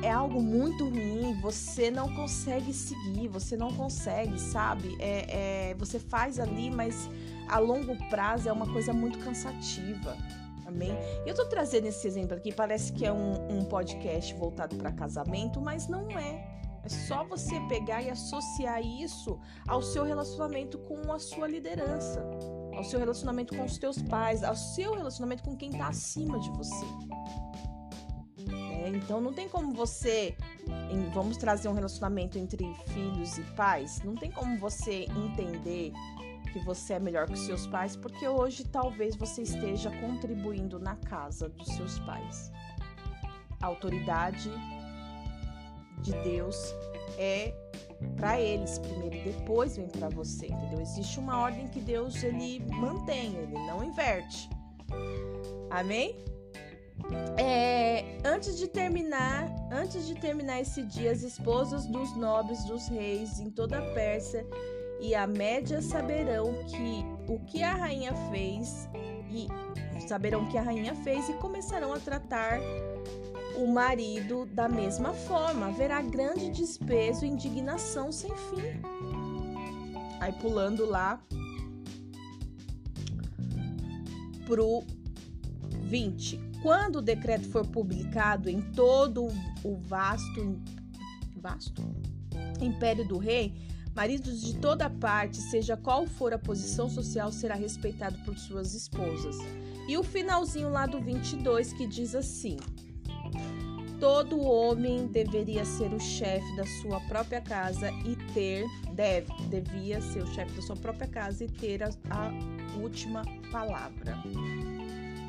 é 0.01 0.09
algo 0.09 0.41
muito 0.41 0.85
ruim, 0.85 1.39
você 1.41 1.91
não 1.91 2.13
consegue 2.15 2.73
seguir, 2.73 3.27
você 3.27 3.55
não 3.55 3.71
consegue, 3.71 4.39
sabe? 4.39 4.95
É, 4.99 5.69
é, 5.69 5.75
você 5.75 5.99
faz 5.99 6.39
ali, 6.39 6.71
mas 6.71 7.09
a 7.47 7.59
longo 7.59 7.95
prazo 8.09 8.49
é 8.49 8.51
uma 8.51 8.65
coisa 8.65 8.91
muito 8.93 9.19
cansativa. 9.19 10.17
Amém? 10.65 10.91
Eu 11.25 11.35
tô 11.35 11.45
trazendo 11.45 11.87
esse 11.87 12.07
exemplo 12.07 12.35
aqui, 12.35 12.51
parece 12.51 12.93
que 12.93 13.05
é 13.05 13.11
um, 13.11 13.57
um 13.57 13.65
podcast 13.65 14.33
voltado 14.35 14.75
para 14.77 14.91
casamento, 14.91 15.61
mas 15.61 15.87
não 15.87 16.09
é. 16.11 16.61
É 16.83 16.89
só 16.89 17.23
você 17.23 17.59
pegar 17.69 18.01
e 18.01 18.09
associar 18.09 18.81
isso 18.81 19.39
ao 19.67 19.83
seu 19.83 20.03
relacionamento 20.03 20.79
com 20.79 21.11
a 21.13 21.19
sua 21.19 21.47
liderança, 21.47 22.27
ao 22.81 22.85
seu 22.85 22.99
relacionamento 22.99 23.55
com 23.55 23.63
os 23.63 23.77
teus 23.77 24.01
pais, 24.01 24.43
ao 24.43 24.55
seu 24.55 24.95
relacionamento 24.95 25.43
com 25.43 25.55
quem 25.55 25.69
está 25.69 25.87
acima 25.87 26.39
de 26.39 26.49
você. 26.49 26.85
Então 28.87 29.21
não 29.21 29.31
tem 29.31 29.47
como 29.47 29.71
você. 29.71 30.35
Vamos 31.13 31.37
trazer 31.37 31.69
um 31.69 31.73
relacionamento 31.73 32.39
entre 32.39 32.73
filhos 32.87 33.37
e 33.37 33.43
pais. 33.55 34.01
Não 34.03 34.15
tem 34.15 34.31
como 34.31 34.57
você 34.57 35.03
entender 35.03 35.93
que 36.51 36.59
você 36.65 36.93
é 36.93 36.99
melhor 36.99 37.27
que 37.27 37.37
seus 37.37 37.67
pais, 37.67 37.95
porque 37.95 38.27
hoje 38.27 38.63
talvez 38.63 39.15
você 39.15 39.43
esteja 39.43 39.91
contribuindo 40.01 40.79
na 40.79 40.95
casa 40.95 41.49
dos 41.49 41.67
seus 41.67 41.99
pais. 41.99 42.51
A 43.61 43.67
autoridade 43.67 44.49
de 45.99 46.13
Deus 46.23 46.57
é 47.17 47.53
para 48.15 48.39
eles 48.39 48.79
primeiro 48.79 49.15
e 49.15 49.31
depois 49.31 49.77
vem 49.77 49.87
para 49.87 50.09
você, 50.09 50.47
entendeu? 50.47 50.81
Existe 50.81 51.19
uma 51.19 51.39
ordem 51.39 51.67
que 51.67 51.79
Deus 51.79 52.23
ele 52.23 52.59
mantém, 52.69 53.35
ele 53.35 53.53
não 53.53 53.83
inverte. 53.83 54.49
Amém? 55.69 56.15
É, 57.37 58.17
antes 58.23 58.57
de 58.57 58.67
terminar, 58.67 59.47
antes 59.71 60.05
de 60.07 60.15
terminar 60.15 60.61
esse 60.61 60.83
dia, 60.83 61.11
as 61.11 61.23
esposas 61.23 61.85
dos 61.87 62.15
nobres 62.15 62.63
dos 62.65 62.87
reis 62.87 63.39
em 63.39 63.49
toda 63.49 63.79
a 63.79 63.93
Pérsia 63.93 64.45
e 64.99 65.15
a 65.15 65.25
Média 65.25 65.81
saberão 65.81 66.53
que 66.65 67.05
o 67.27 67.39
que 67.45 67.63
a 67.63 67.73
rainha 67.73 68.13
fez 68.31 68.87
e 69.31 69.47
saberão 70.07 70.47
que 70.49 70.57
a 70.57 70.61
rainha 70.61 70.93
fez 70.95 71.27
e 71.29 71.33
começarão 71.33 71.93
a 71.93 71.99
tratar 71.99 72.59
o 73.57 73.67
marido 73.67 74.45
da 74.47 74.67
mesma 74.67 75.13
forma. 75.13 75.67
Haverá 75.67 76.01
grande 76.01 76.49
despeso 76.49 77.25
e 77.25 77.29
indignação 77.29 78.11
sem 78.11 78.29
fim. 78.29 78.81
Aí 80.19 80.31
pulando 80.33 80.85
lá 80.85 81.21
pro 84.45 84.83
20 85.83 86.51
quando 86.61 86.97
o 86.97 87.01
decreto 87.01 87.49
for 87.49 87.65
publicado 87.65 88.49
em 88.49 88.61
todo 88.61 89.27
o 89.63 89.77
vasto, 89.77 90.61
vasto 91.35 91.81
império 92.61 93.07
do 93.07 93.17
rei, 93.17 93.53
maridos 93.95 94.41
de 94.41 94.55
toda 94.59 94.89
parte, 94.89 95.37
seja 95.37 95.75
qual 95.75 96.05
for 96.05 96.33
a 96.33 96.37
posição 96.37 96.87
social, 96.87 97.31
será 97.31 97.55
respeitado 97.55 98.17
por 98.23 98.37
suas 98.37 98.75
esposas. 98.75 99.37
E 99.87 99.97
o 99.97 100.03
finalzinho 100.03 100.69
lá 100.69 100.85
do 100.85 101.01
22 101.01 101.73
que 101.73 101.87
diz 101.87 102.13
assim: 102.13 102.57
Todo 103.99 104.41
homem 104.41 105.07
deveria 105.07 105.63
ser 105.63 105.93
o 105.93 105.99
chefe 105.99 106.55
da 106.55 106.65
sua 106.81 106.99
própria 107.01 107.39
casa 107.39 107.91
e 108.03 108.15
ter, 108.33 108.65
deve, 108.93 109.31
devia 109.47 110.01
ser 110.01 110.23
o 110.23 110.27
chefe 110.33 110.53
da 110.53 110.61
sua 110.63 110.75
própria 110.75 111.07
casa 111.07 111.43
e 111.43 111.47
ter 111.47 111.83
a, 111.83 111.89
a 112.09 112.79
última 112.79 113.23
palavra 113.51 114.17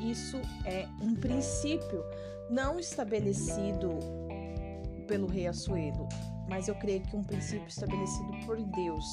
isso 0.03 0.37
é 0.65 0.87
um 1.01 1.15
princípio 1.15 2.03
não 2.49 2.79
estabelecido 2.79 3.97
pelo 5.07 5.27
rei 5.27 5.47
Assuero, 5.47 6.07
mas 6.49 6.67
eu 6.67 6.75
creio 6.75 7.01
que 7.01 7.15
um 7.15 7.23
princípio 7.23 7.67
estabelecido 7.67 8.31
por 8.45 8.57
Deus. 8.57 9.05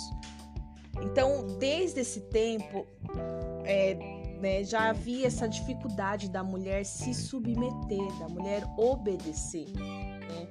Então, 1.03 1.47
desde 1.59 2.01
esse 2.01 2.21
tempo, 2.23 2.87
é, 3.65 3.97
né, 4.41 4.65
já 4.65 4.91
havia 4.91 5.27
essa 5.27 5.49
dificuldade 5.49 6.29
da 6.29 6.43
mulher 6.43 6.85
se 6.85 7.13
submeter, 7.15 8.19
da 8.19 8.29
mulher 8.29 8.65
obedecer. 8.77 9.69
Né? 9.77 10.49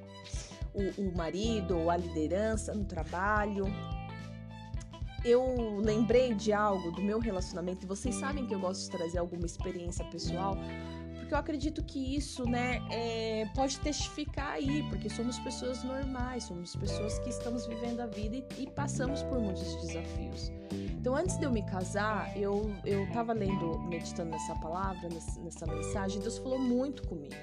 O, 0.74 1.10
o 1.10 1.18
marido, 1.18 1.90
a 1.90 1.98
liderança 1.98 2.74
no 2.74 2.86
trabalho, 2.86 3.66
eu 5.26 5.80
lembrei 5.80 6.34
de 6.34 6.54
algo 6.54 6.92
do 6.92 7.02
meu 7.02 7.20
relacionamento, 7.20 7.86
e 7.86 7.88
vocês 7.88 8.16
sabem 8.16 8.46
que 8.46 8.54
eu 8.54 8.60
gosto 8.60 8.84
de 8.84 8.98
trazer 8.98 9.18
alguma 9.18 9.46
experiência 9.46 10.06
pessoal, 10.06 10.56
porque 11.30 11.36
eu 11.36 11.40
acredito 11.40 11.84
que 11.84 12.16
isso, 12.16 12.44
né, 12.50 12.82
é, 12.90 13.48
pode 13.54 13.80
testificar 13.82 14.54
aí, 14.54 14.82
porque 14.90 15.08
somos 15.12 15.38
pessoas 15.38 15.84
normais, 15.84 16.46
somos 16.46 16.76
pessoas 16.76 17.20
que 17.20 17.30
estamos 17.30 17.68
vivendo 17.68 18.00
a 18.00 18.08
vida 18.08 18.36
e, 18.36 18.64
e 18.64 18.68
passamos 18.68 19.22
por 19.22 19.40
muitos 19.40 19.76
desafios. 19.76 20.52
Então, 20.72 21.16
antes 21.16 21.38
de 21.38 21.46
eu 21.46 21.52
me 21.52 21.62
casar, 21.62 22.36
eu, 22.36 22.74
eu 22.84 23.08
tava 23.12 23.32
lendo, 23.32 23.78
meditando 23.82 24.32
nessa 24.32 24.56
palavra, 24.56 25.08
nessa, 25.08 25.40
nessa 25.42 25.68
mensagem, 25.68 26.20
Deus 26.20 26.40
falou 26.40 26.58
muito 26.58 27.08
comigo. 27.08 27.36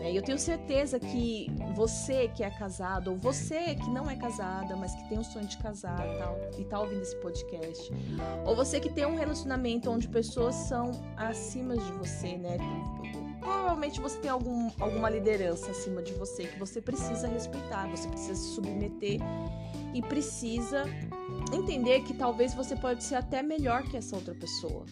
É, 0.00 0.10
e 0.10 0.16
eu 0.16 0.22
tenho 0.22 0.38
certeza 0.38 0.98
que 0.98 1.46
você 1.74 2.28
que 2.28 2.42
é 2.42 2.50
casado, 2.50 3.10
ou 3.10 3.16
você 3.18 3.74
que 3.74 3.90
não 3.90 4.10
é 4.10 4.16
casada, 4.16 4.74
mas 4.74 4.94
que 4.94 5.08
tem 5.08 5.18
o 5.18 5.24
sonho 5.24 5.46
de 5.46 5.58
casar 5.58 5.98
tal, 6.18 6.38
e 6.58 6.64
tá 6.64 6.80
ouvindo 6.80 7.02
esse 7.02 7.16
podcast, 7.16 7.92
ou 8.46 8.56
você 8.56 8.80
que 8.80 8.88
tem 8.88 9.04
um 9.04 9.14
relacionamento 9.14 9.90
onde 9.90 10.08
pessoas 10.08 10.54
são 10.54 10.90
acima 11.16 11.76
de 11.76 11.92
você, 11.92 12.38
né? 12.38 12.56
Provavelmente 13.40 14.00
você 14.00 14.18
tem 14.18 14.30
algum, 14.30 14.70
alguma 14.80 15.10
liderança 15.10 15.70
acima 15.70 16.02
de 16.02 16.12
você 16.14 16.44
que 16.44 16.58
você 16.58 16.80
precisa 16.80 17.28
respeitar, 17.28 17.86
você 17.88 18.08
precisa 18.08 18.34
se 18.34 18.54
submeter 18.54 19.18
e 19.92 20.00
precisa 20.02 20.84
entender 21.52 22.02
que 22.02 22.14
talvez 22.14 22.54
você 22.54 22.76
pode 22.76 23.02
ser 23.02 23.16
até 23.16 23.42
melhor 23.42 23.82
que 23.82 23.96
essa 23.96 24.16
outra 24.16 24.34
pessoa. 24.34 24.84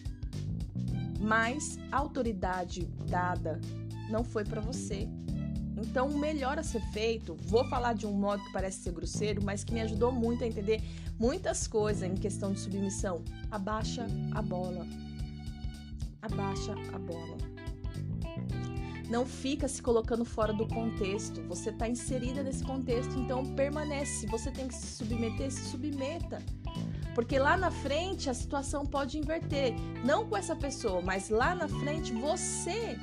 Mas 1.19 1.77
a 1.91 1.97
autoridade 1.97 2.85
dada 3.07 3.59
não 4.09 4.23
foi 4.23 4.43
para 4.43 4.61
você. 4.61 5.07
Então, 5.77 6.07
o 6.07 6.17
melhor 6.17 6.59
a 6.59 6.63
ser 6.63 6.81
feito, 6.91 7.35
vou 7.45 7.63
falar 7.69 7.93
de 7.93 8.05
um 8.05 8.11
modo 8.11 8.43
que 8.43 8.51
parece 8.51 8.79
ser 8.81 8.91
grosseiro, 8.91 9.41
mas 9.43 9.63
que 9.63 9.73
me 9.73 9.81
ajudou 9.81 10.11
muito 10.11 10.43
a 10.43 10.47
entender 10.47 10.81
muitas 11.17 11.67
coisas 11.67 12.03
em 12.03 12.15
questão 12.15 12.51
de 12.51 12.59
submissão. 12.59 13.23
Abaixa 13.49 14.05
a 14.33 14.41
bola. 14.41 14.85
Abaixa 16.21 16.73
a 16.93 16.99
bola. 16.99 17.37
Não 19.09 19.25
fica 19.25 19.67
se 19.67 19.81
colocando 19.81 20.23
fora 20.23 20.53
do 20.53 20.67
contexto. 20.67 21.41
Você 21.47 21.71
está 21.71 21.87
inserida 21.87 22.43
nesse 22.43 22.63
contexto, 22.63 23.17
então 23.17 23.43
permanece. 23.55 24.19
Se 24.19 24.27
você 24.27 24.51
tem 24.51 24.67
que 24.67 24.75
se 24.75 24.97
submeter, 24.97 25.51
se 25.51 25.69
submeta. 25.69 26.43
Porque 27.15 27.39
lá 27.39 27.57
na 27.57 27.71
frente 27.71 28.29
a 28.29 28.33
situação 28.33 28.85
pode 28.85 29.17
inverter. 29.17 29.73
Não 30.05 30.27
com 30.27 30.37
essa 30.37 30.55
pessoa, 30.55 31.01
mas 31.01 31.29
lá 31.29 31.55
na 31.55 31.67
frente 31.67 32.13
você 32.13 32.99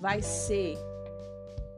vai 0.00 0.22
ser 0.22 0.78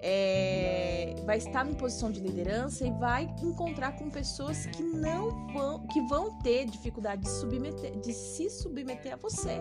é, 0.03 1.15
vai 1.25 1.37
estar 1.37 1.69
em 1.69 1.75
posição 1.75 2.11
de 2.11 2.21
liderança 2.21 2.87
e 2.87 2.91
vai 2.93 3.25
encontrar 3.43 3.93
com 3.93 4.09
pessoas 4.09 4.67
que 4.67 4.83
não 4.83 5.47
vão, 5.49 5.87
que 5.87 6.01
vão 6.03 6.39
ter 6.39 6.65
dificuldade 6.67 7.23
de, 7.23 7.29
submeter, 7.29 7.99
de 7.99 8.13
se 8.13 8.49
submeter 8.49 9.13
a 9.13 9.17
você 9.17 9.59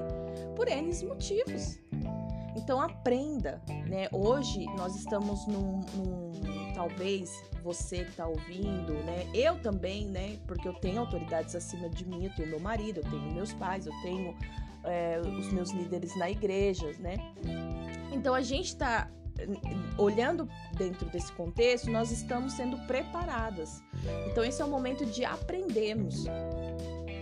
por 0.56 0.67
N 0.67 0.89
motivos. 1.06 1.78
Então 2.56 2.82
aprenda, 2.82 3.62
né? 3.88 4.08
Hoje 4.12 4.65
nós 4.76 4.95
estamos 4.95 5.45
num, 5.45 5.82
num 5.95 6.74
talvez 6.74 7.32
você 7.62 8.04
que 8.06 8.12
está 8.12 8.28
ouvindo, 8.28 8.93
né? 9.04 9.28
Eu 9.34 9.60
também, 9.62 10.06
né? 10.06 10.39
Porque 10.48 10.67
eu 10.67 10.74
tenho 10.74 11.02
autoridades 11.02 11.56
acima 11.56 11.89
de 11.89 12.06
mim, 12.06 12.26
eu 12.26 12.36
tenho 12.36 12.50
meu 12.50 12.60
marido, 12.60 13.02
eu 13.02 13.04
tenho 13.04 13.34
meus 13.34 13.54
pais, 13.54 13.86
eu 13.86 13.93
tenho 14.02 14.36
é, 14.89 15.21
os 15.21 15.52
meus 15.52 15.71
líderes 15.71 16.15
na 16.17 16.30
igreja, 16.30 16.91
né? 16.99 17.15
Então 18.12 18.34
a 18.34 18.41
gente 18.41 18.67
está 18.67 19.10
olhando 19.97 20.47
dentro 20.78 21.06
desse 21.10 21.32
contexto, 21.34 21.89
nós 21.89 22.12
estamos 22.12 22.54
sendo 22.54 22.78
preparadas. 22.88 23.82
Então, 24.30 24.43
esse 24.43 24.62
é 24.62 24.65
o 24.65 24.69
momento 24.69 25.06
de 25.06 25.23
aprendermos. 25.25 26.25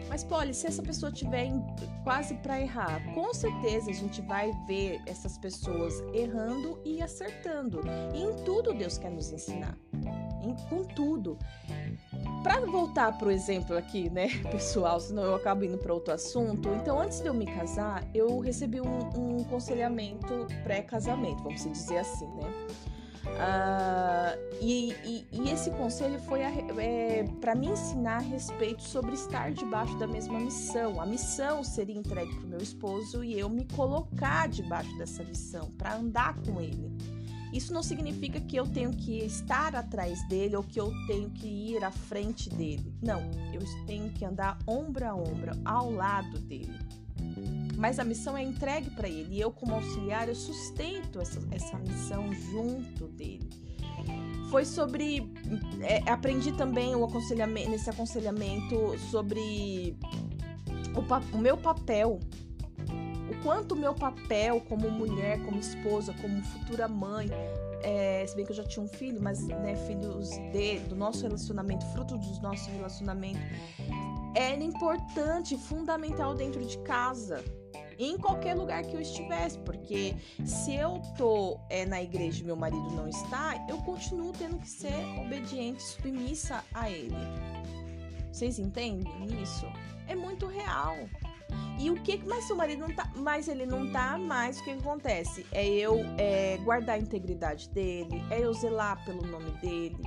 Mas, 0.10 0.23
Polly, 0.23 0.53
se 0.53 0.67
essa 0.67 0.82
pessoa 0.82 1.12
tiver 1.12 1.51
quase 2.03 2.36
para 2.36 2.60
errar, 2.62 3.01
com 3.13 3.34
certeza 3.34 3.91
a 3.91 3.93
gente 3.93 4.21
vai 4.21 4.51
ver 4.65 5.01
essas 5.06 5.38
pessoas 5.38 6.01
errando 6.13 6.80
e 6.86 7.01
acertando. 7.01 7.82
E 8.15 8.23
em 8.23 8.43
tudo 8.43 8.73
Deus 8.73 8.97
quer 8.97 9.12
nos 9.12 9.32
ensinar. 9.32 9.77
Em, 10.41 10.56
com 10.69 10.84
tudo. 10.86 11.38
Para 12.47 12.65
voltar 12.65 13.17
pro 13.17 13.29
exemplo 13.29 13.75
aqui, 13.75 14.10
né, 14.10 14.29
pessoal, 14.49 15.01
senão 15.01 15.23
eu 15.23 15.36
acabo 15.36 15.65
indo 15.65 15.77
para 15.77 15.93
outro 15.93 16.13
assunto. 16.13 16.69
Então, 16.69 16.97
antes 16.97 17.19
de 17.19 17.27
eu 17.27 17.33
me 17.33 17.45
casar, 17.45 18.07
eu 18.13 18.39
recebi 18.39 18.79
um, 18.79 19.39
um 19.39 19.43
conselhamento 19.43 20.47
pré-casamento, 20.63 21.43
vamos 21.43 21.62
dizer 21.62 21.97
assim, 21.97 22.25
né? 22.27 22.53
Uh, 23.27 24.57
e, 24.62 24.93
e, 25.03 25.27
e, 25.33 25.51
esse 25.51 25.69
conselho 25.71 26.17
foi 26.21 26.39
é, 26.39 27.25
para 27.41 27.53
me 27.53 27.67
ensinar 27.67 28.15
a 28.15 28.21
respeito 28.21 28.81
sobre 28.81 29.13
estar 29.15 29.51
debaixo 29.51 29.97
da 29.97 30.07
mesma 30.07 30.39
missão. 30.39 31.01
A 31.01 31.05
missão 31.05 31.62
seria 31.65 31.97
entregue 31.97 32.33
para 32.33 32.45
o 32.45 32.47
meu 32.47 32.60
esposo 32.60 33.25
e 33.25 33.38
eu 33.38 33.49
me 33.49 33.65
colocar 33.75 34.47
debaixo 34.47 34.97
dessa 34.97 35.21
missão, 35.25 35.69
para 35.71 35.95
andar 35.95 36.36
com 36.39 36.62
ele. 36.62 37.16
Isso 37.53 37.73
não 37.73 37.81
significa 37.81 38.39
que 38.39 38.55
eu 38.55 38.67
tenho 38.67 38.91
que 38.91 39.19
estar 39.19 39.75
atrás 39.75 40.27
dele 40.27 40.55
ou 40.55 40.63
que 40.63 40.79
eu 40.79 40.91
tenho 41.07 41.29
que 41.29 41.47
ir 41.47 41.83
à 41.83 41.91
frente 41.91 42.49
dele. 42.49 42.93
Não, 43.01 43.21
eu 43.53 43.62
tenho 43.86 44.12
que 44.12 44.25
andar 44.25 44.57
ombro 44.67 45.05
a 45.05 45.15
ombro, 45.15 45.51
ao 45.63 45.91
lado 45.91 46.39
dele. 46.39 46.77
Mas 47.77 47.99
a 47.99 48.03
missão 48.03 48.36
é 48.36 48.43
entregue 48.43 48.89
para 48.89 49.07
ele 49.07 49.36
e 49.36 49.41
eu, 49.41 49.51
como 49.51 49.75
auxiliar, 49.75 50.27
eu 50.27 50.36
sustento 50.36 51.21
essa, 51.21 51.39
essa 51.51 51.77
missão 51.77 52.33
junto 52.33 53.07
dele. 53.07 53.49
Foi 54.49 54.65
sobre. 54.65 55.31
É, 55.81 56.10
aprendi 56.10 56.51
também 56.53 56.95
o 56.95 57.03
aconselhamento, 57.03 57.69
nesse 57.69 57.89
aconselhamento 57.89 58.97
sobre 59.12 59.97
o, 60.95 61.36
o 61.36 61.39
meu 61.39 61.57
papel 61.57 62.19
o 63.29 63.43
quanto 63.43 63.75
meu 63.75 63.93
papel 63.93 64.61
como 64.61 64.89
mulher, 64.89 65.43
como 65.43 65.59
esposa, 65.59 66.13
como 66.21 66.41
futura 66.43 66.87
mãe, 66.87 67.29
é, 67.83 68.25
se 68.25 68.35
bem 68.35 68.45
que 68.45 68.51
eu 68.51 68.55
já 68.55 68.63
tinha 68.63 68.83
um 68.83 68.87
filho, 68.87 69.21
mas 69.21 69.45
né, 69.47 69.75
filhos 69.87 70.29
de, 70.51 70.79
do 70.79 70.95
nosso 70.95 71.23
relacionamento, 71.23 71.85
fruto 71.87 72.17
do 72.17 72.41
nosso 72.41 72.69
relacionamento, 72.71 73.39
era 74.35 74.63
importante, 74.63 75.57
fundamental 75.57 76.35
dentro 76.35 76.63
de 76.65 76.77
casa. 76.79 77.43
Em 77.99 78.15
qualquer 78.15 78.53
lugar 78.53 78.83
que 78.83 78.95
eu 78.95 79.01
estivesse, 79.01 79.57
porque 79.59 80.15
se 80.45 80.75
eu 80.75 81.01
tô 81.17 81.59
é, 81.67 81.83
na 81.85 82.01
igreja 82.01 82.43
e 82.43 82.45
meu 82.45 82.55
marido 82.55 82.91
não 82.91 83.07
está, 83.07 83.65
eu 83.67 83.77
continuo 83.79 84.31
tendo 84.33 84.59
que 84.59 84.69
ser 84.69 84.93
obediente, 85.19 85.81
submissa 85.81 86.63
a 86.73 86.91
ele. 86.91 87.15
Vocês 88.31 88.59
entendem 88.59 89.41
isso? 89.41 89.65
É 90.07 90.15
muito 90.15 90.45
real. 90.45 90.95
E 91.80 91.91
o 91.91 91.96
que 91.96 92.22
mas 92.26 92.46
seu 92.46 92.56
marido 92.56 92.88
não 92.88 92.96
tá, 92.96 93.10
mas 93.15 93.48
ele 93.48 93.65
não 93.65 93.91
tá 93.91 94.17
mais, 94.17 94.60
o 94.60 94.63
que 94.63 94.72
acontece? 94.72 95.46
É 95.52 95.65
eu 95.65 96.00
é, 96.17 96.58
guardar 96.63 96.96
a 96.96 97.00
integridade 97.00 97.70
dele, 97.70 98.24
é 98.32 98.39
eu 98.39 98.52
zelar 98.54 99.04
pelo 99.06 99.26
nome 99.28 99.52
dele, 99.62 99.98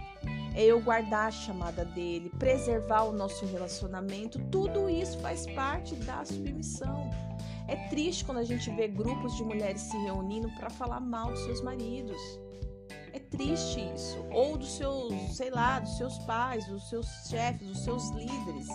é 0.54 0.64
eu 0.64 0.80
guardar 0.80 1.28
a 1.28 1.30
chamada 1.30 1.84
dele, 1.84 2.30
preservar 2.38 3.02
o 3.02 3.12
nosso 3.12 3.46
relacionamento, 3.46 4.38
tudo 4.50 4.90
isso 4.90 5.16
faz 5.20 5.46
parte 5.52 5.94
da 5.96 6.24
submissão. 6.24 7.08
É 7.68 7.76
triste 7.88 8.24
quando 8.24 8.38
a 8.38 8.44
gente 8.44 8.68
vê 8.70 8.88
grupos 8.88 9.36
de 9.36 9.44
mulheres 9.44 9.82
se 9.82 9.96
reunindo 9.98 10.50
para 10.58 10.70
falar 10.70 10.98
mal 10.98 11.30
dos 11.30 11.40
seus 11.44 11.62
maridos. 11.62 12.20
É 13.12 13.20
triste 13.20 13.80
isso. 13.94 14.18
Ou 14.32 14.58
dos 14.58 14.76
seus, 14.76 15.36
sei 15.36 15.50
lá, 15.50 15.78
dos 15.78 15.96
seus 15.96 16.18
pais, 16.18 16.66
dos 16.66 16.88
seus 16.88 17.06
chefes, 17.28 17.68
dos 17.68 17.84
seus 17.84 18.10
líderes. 18.10 18.66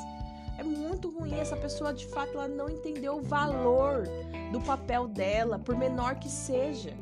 Muito 0.65 1.09
ruim. 1.09 1.35
Essa 1.35 1.55
pessoa, 1.55 1.93
de 1.93 2.05
fato, 2.07 2.33
ela 2.33 2.47
não 2.47 2.69
entendeu 2.69 3.17
o 3.17 3.21
valor 3.21 4.03
do 4.51 4.59
papel 4.61 5.07
dela, 5.07 5.59
por 5.59 5.75
menor 5.75 6.15
que 6.15 6.29
seja. 6.29 6.93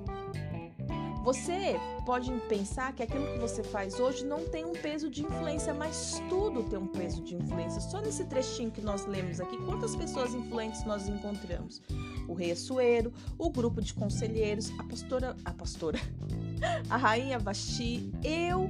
Você 1.24 1.80
pode 2.06 2.30
pensar 2.50 2.92
que 2.92 3.02
aquilo 3.02 3.26
que 3.26 3.40
você 3.40 3.64
faz 3.64 3.98
hoje 3.98 4.26
não 4.26 4.44
tem 4.44 4.66
um 4.66 4.74
peso 4.74 5.10
de 5.10 5.24
influência, 5.24 5.74
mas 5.74 6.22
tudo 6.28 6.64
tem 6.64 6.78
um 6.78 6.88
peso 6.88 7.24
de 7.24 7.36
influência. 7.36 7.80
Só 7.80 8.02
nesse 8.02 8.26
trechinho 8.26 8.70
que 8.70 8.82
nós 8.82 9.06
lemos 9.06 9.40
aqui, 9.40 9.56
quantas 9.66 9.96
pessoas 9.96 10.34
influentes 10.34 10.84
nós 10.84 11.08
encontramos? 11.08 11.82
O 12.28 12.34
rei 12.34 12.52
Assuero, 12.52 13.14
o 13.38 13.50
grupo 13.50 13.82
de 13.82 13.94
conselheiros, 13.94 14.70
a 14.78 14.84
pastora, 14.84 15.38
a 15.46 15.54
pastora, 15.54 16.00
a 16.90 16.98
rainha 16.98 17.40
Vasti, 17.40 18.12
eu 18.22 18.70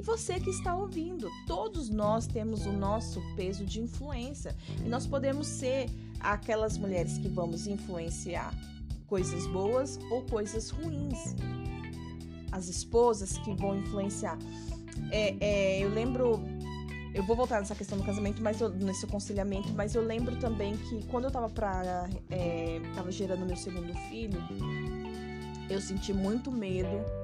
e 0.00 0.02
você 0.02 0.40
que 0.40 0.48
está 0.48 0.74
ouvindo. 0.74 1.30
Todos 1.46 1.90
nós 1.90 2.26
temos 2.26 2.64
o 2.64 2.72
nosso 2.72 3.20
peso 3.36 3.66
de 3.66 3.80
influência 3.80 4.56
e 4.82 4.88
nós 4.88 5.06
podemos 5.06 5.46
ser 5.46 5.90
aquelas 6.18 6.78
mulheres 6.78 7.18
que 7.18 7.28
vamos 7.28 7.66
influenciar 7.66 8.54
coisas 9.06 9.46
boas 9.48 9.98
ou 10.10 10.22
coisas 10.22 10.70
ruins. 10.70 11.36
As 12.50 12.66
esposas 12.66 13.36
que 13.38 13.54
vão 13.54 13.76
influenciar. 13.76 14.38
É, 15.12 15.36
é, 15.38 15.84
eu 15.84 15.90
lembro 15.90 16.40
eu 17.12 17.24
vou 17.24 17.36
voltar 17.36 17.58
nessa 17.58 17.74
questão 17.74 17.98
do 17.98 18.04
casamento, 18.04 18.40
mas 18.40 18.60
eu, 18.60 18.70
nesse 18.70 19.04
aconselhamento, 19.04 19.68
mas 19.74 19.96
eu 19.96 20.02
lembro 20.02 20.36
também 20.36 20.76
que 20.76 21.04
quando 21.08 21.24
eu 21.24 21.30
tava 21.30 21.50
para 21.50 22.08
é, 22.30 22.80
tava 22.94 23.12
gerando 23.12 23.44
meu 23.44 23.56
segundo 23.56 23.92
filho, 24.08 24.40
eu 25.68 25.80
senti 25.80 26.12
muito 26.14 26.50
medo 26.50 27.19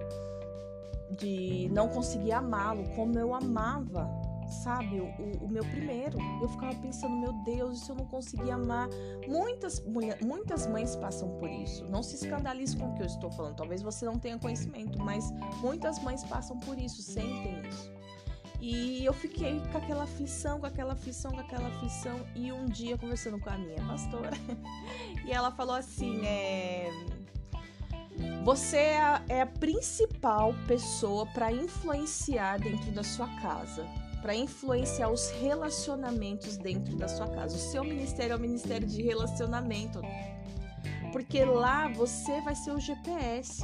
de 1.12 1.68
não 1.72 1.88
conseguir 1.88 2.32
amá-lo 2.32 2.84
como 2.94 3.18
eu 3.18 3.34
amava, 3.34 4.10
sabe, 4.48 5.00
o, 5.00 5.44
o, 5.44 5.48
meu 5.48 5.64
primeiro. 5.64 6.18
Eu 6.40 6.48
ficava 6.48 6.74
pensando, 6.76 7.16
meu 7.16 7.32
Deus, 7.44 7.80
se 7.80 7.90
eu 7.90 7.96
não 7.96 8.06
conseguir 8.06 8.50
amar. 8.50 8.88
Muitas, 9.26 9.82
muitas 10.20 10.66
mães 10.66 10.96
passam 10.96 11.28
por 11.38 11.50
isso. 11.50 11.84
Não 11.86 12.02
se 12.02 12.16
escandalize 12.16 12.76
com 12.76 12.90
o 12.90 12.94
que 12.94 13.02
eu 13.02 13.06
estou 13.06 13.30
falando. 13.30 13.56
Talvez 13.56 13.82
você 13.82 14.04
não 14.04 14.18
tenha 14.18 14.38
conhecimento, 14.38 14.98
mas 14.98 15.32
muitas 15.60 15.98
mães 16.02 16.24
passam 16.24 16.58
por 16.60 16.78
isso, 16.78 17.02
sentem 17.02 17.60
isso. 17.68 17.92
E 18.60 19.04
eu 19.04 19.12
fiquei 19.12 19.60
com 19.70 19.78
aquela 19.78 20.04
aflição, 20.04 20.58
com 20.58 20.66
aquela 20.66 20.94
aflição, 20.94 21.30
com 21.30 21.40
aquela 21.40 21.68
aflição. 21.68 22.20
E 22.34 22.50
um 22.50 22.64
dia, 22.66 22.96
conversando 22.96 23.38
com 23.38 23.50
a 23.50 23.58
minha 23.58 23.82
pastora, 23.84 24.30
e 25.26 25.32
ela 25.32 25.50
falou 25.50 25.74
assim: 25.74 26.24
é 26.24 26.90
você 28.44 28.76
é 28.76 29.00
a, 29.00 29.22
é 29.28 29.40
a 29.42 29.46
principal 29.46 30.54
pessoa 30.66 31.26
para 31.26 31.52
influenciar 31.52 32.58
dentro 32.58 32.92
da 32.92 33.02
sua 33.02 33.28
casa, 33.40 33.84
para 34.22 34.34
influenciar 34.34 35.10
os 35.10 35.30
relacionamentos 35.30 36.56
dentro 36.56 36.96
da 36.96 37.08
sua 37.08 37.28
casa. 37.28 37.56
O 37.56 37.58
seu 37.58 37.82
ministério 37.82 38.34
é 38.34 38.36
o 38.36 38.40
ministério 38.40 38.86
de 38.86 39.02
relacionamento, 39.02 40.00
porque 41.12 41.44
lá 41.44 41.88
você 41.88 42.40
vai 42.40 42.54
ser 42.54 42.70
o 42.70 42.80
GPS. 42.80 43.62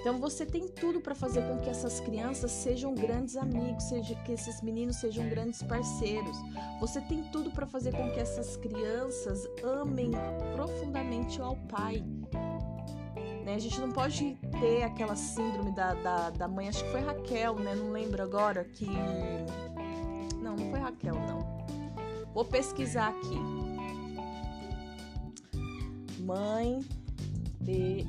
Então 0.00 0.16
você 0.18 0.46
tem 0.46 0.68
tudo 0.68 1.00
para 1.00 1.14
fazer 1.14 1.42
com 1.42 1.58
que 1.58 1.68
essas 1.68 1.98
crianças 2.00 2.52
sejam 2.52 2.94
grandes 2.94 3.36
amigos, 3.36 3.84
seja, 3.84 4.14
que 4.24 4.32
esses 4.32 4.62
meninos 4.62 4.96
sejam 4.96 5.28
grandes 5.28 5.62
parceiros. 5.62 6.36
Você 6.80 7.00
tem 7.00 7.24
tudo 7.24 7.50
para 7.50 7.66
fazer 7.66 7.92
com 7.92 8.08
que 8.12 8.20
essas 8.20 8.56
crianças 8.56 9.44
amem 9.64 10.12
profundamente 10.54 11.40
ao 11.40 11.56
pai. 11.68 12.04
Né? 13.48 13.54
A 13.54 13.58
gente 13.58 13.80
não 13.80 13.90
pode 13.90 14.36
ter 14.60 14.82
aquela 14.82 15.16
síndrome 15.16 15.72
da, 15.72 15.94
da, 15.94 16.28
da 16.28 16.46
mãe, 16.46 16.68
acho 16.68 16.84
que 16.84 16.90
foi 16.90 17.00
Raquel, 17.00 17.54
né? 17.54 17.74
Não 17.74 17.90
lembro 17.92 18.22
agora 18.22 18.62
que. 18.62 18.84
Não, 20.42 20.54
não 20.54 20.70
foi 20.70 20.78
Raquel, 20.78 21.14
não. 21.14 21.38
Vou 22.34 22.44
pesquisar 22.44 23.08
aqui. 23.08 23.38
Mãe 26.20 26.80
de. 27.62 28.04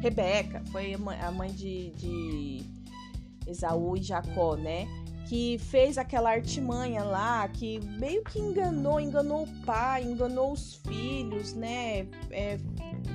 Rebeca, 0.00 0.62
foi 0.70 0.94
a 0.94 1.32
mãe 1.32 1.50
de, 1.50 1.90
de 1.94 2.64
Esaú 3.44 3.96
e 3.96 4.02
Jacó, 4.04 4.54
né? 4.54 4.86
Que 5.28 5.58
fez 5.58 5.98
aquela 5.98 6.30
artimanha 6.30 7.04
lá, 7.04 7.46
que 7.48 7.80
meio 7.98 8.24
que 8.24 8.38
enganou, 8.38 8.98
enganou 8.98 9.42
o 9.42 9.64
pai, 9.66 10.02
enganou 10.02 10.52
os 10.52 10.76
filhos, 10.76 11.52
né? 11.52 12.06
É, 12.30 12.58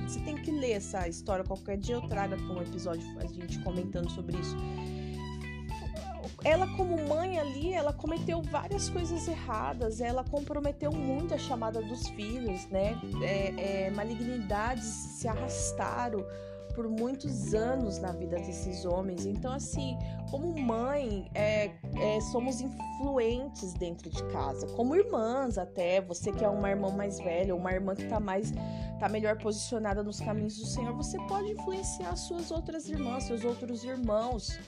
você 0.06 0.20
tem 0.20 0.36
que 0.36 0.50
ler 0.50 0.72
essa 0.72 1.08
história. 1.08 1.44
Qualquer 1.44 1.76
dia 1.76 1.96
eu 1.96 2.02
trago 2.02 2.34
aqui 2.34 2.44
um 2.44 2.62
episódio 2.62 3.02
a 3.18 3.26
gente 3.26 3.58
comentando 3.60 4.08
sobre 4.10 4.36
isso. 4.36 4.56
Ela, 6.44 6.66
como 6.76 7.08
mãe 7.08 7.38
ali, 7.38 7.72
ela 7.72 7.92
cometeu 7.92 8.42
várias 8.42 8.90
coisas 8.90 9.26
erradas. 9.26 10.00
Ela 10.00 10.22
comprometeu 10.22 10.92
muito 10.92 11.32
a 11.34 11.38
chamada 11.38 11.80
dos 11.80 12.06
filhos, 12.08 12.66
né? 12.66 12.98
É, 13.22 13.86
é, 13.86 13.90
malignidades 13.90 14.84
se 14.84 15.26
arrastaram 15.26 16.24
por 16.74 16.88
muitos 16.88 17.54
anos 17.54 17.98
na 17.98 18.12
vida 18.12 18.36
desses 18.36 18.84
homens. 18.84 19.24
Então, 19.24 19.52
assim, 19.52 19.96
como 20.30 20.58
mãe, 20.58 21.30
é, 21.34 21.70
é, 21.96 22.20
somos 22.32 22.60
influentes 22.60 23.72
dentro 23.74 24.10
de 24.10 24.22
casa, 24.24 24.66
como 24.68 24.94
irmãs 24.96 25.56
até. 25.56 26.00
Você 26.00 26.32
que 26.32 26.44
é 26.44 26.48
uma 26.48 26.70
irmã 26.70 26.90
mais 26.90 27.18
velha, 27.18 27.54
uma 27.54 27.72
irmã 27.72 27.94
que 27.94 28.02
está 28.02 28.20
mais, 28.20 28.52
tá 28.98 29.08
melhor 29.08 29.38
posicionada 29.38 30.02
nos 30.02 30.20
caminhos 30.20 30.58
do 30.58 30.66
Senhor, 30.66 30.92
você 30.94 31.16
pode 31.28 31.52
influenciar 31.52 32.16
suas 32.16 32.50
outras 32.50 32.88
irmãs, 32.88 33.24
seus 33.24 33.44
outros 33.44 33.84
irmãos. 33.84 34.58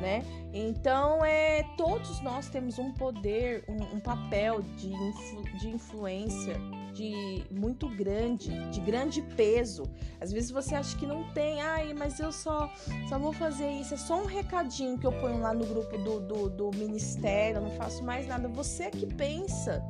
Né? 0.00 0.22
Então, 0.52 1.24
é, 1.24 1.64
todos 1.76 2.20
nós 2.20 2.48
temos 2.48 2.78
um 2.78 2.92
poder, 2.92 3.64
um, 3.68 3.96
um 3.96 4.00
papel 4.00 4.62
de, 4.76 4.92
influ, 4.92 5.42
de 5.58 5.68
influência 5.68 6.56
de 6.96 7.44
muito 7.50 7.88
grande, 7.88 8.50
de 8.70 8.80
grande 8.80 9.20
peso. 9.20 9.84
Às 10.20 10.32
vezes 10.32 10.50
você 10.50 10.74
acha 10.74 10.96
que 10.96 11.06
não 11.06 11.24
tem, 11.32 11.60
ai, 11.60 11.92
mas 11.92 12.18
eu 12.18 12.32
só, 12.32 12.72
só 13.08 13.18
vou 13.18 13.32
fazer 13.32 13.70
isso, 13.70 13.94
é 13.94 13.96
só 13.96 14.22
um 14.22 14.24
recadinho 14.24 14.98
que 14.98 15.06
eu 15.06 15.12
ponho 15.12 15.38
lá 15.38 15.52
no 15.52 15.66
grupo 15.66 15.98
do, 15.98 16.20
do, 16.20 16.48
do 16.48 16.70
ministério, 16.76 17.58
eu 17.58 17.62
não 17.62 17.70
faço 17.72 18.02
mais 18.02 18.26
nada. 18.26 18.48
Você 18.48 18.84
é 18.84 18.90
que 18.90 19.06
pensa. 19.06 19.84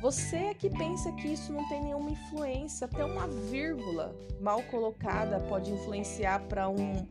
Você 0.00 0.36
é 0.36 0.54
que 0.54 0.70
pensa 0.70 1.12
que 1.12 1.28
isso 1.28 1.52
não 1.52 1.68
tem 1.68 1.82
nenhuma 1.82 2.10
influência, 2.10 2.86
até 2.86 3.04
uma 3.04 3.28
vírgula 3.28 4.16
mal 4.40 4.62
colocada 4.62 5.38
pode 5.40 5.70
influenciar 5.70 6.40
para 6.48 6.70
um, 6.70 7.06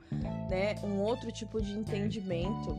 né, 0.49 0.73
um 0.83 0.99
outro 0.99 1.31
tipo 1.31 1.61
de 1.61 1.77
entendimento. 1.77 2.75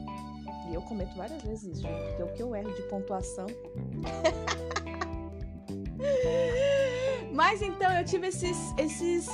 E 0.69 0.75
eu 0.75 0.83
cometo 0.83 1.15
várias 1.17 1.41
vezes 1.43 1.79
isso, 1.79 1.87
porque 1.87 2.23
o 2.25 2.33
que 2.33 2.43
eu 2.43 2.57
erro 2.57 2.73
de 2.73 2.83
pontuação 2.83 3.47
Mas 7.33 7.63
então 7.63 7.91
eu 7.97 8.05
tive 8.05 8.29
esses, 8.29 8.57
esses 8.77 9.29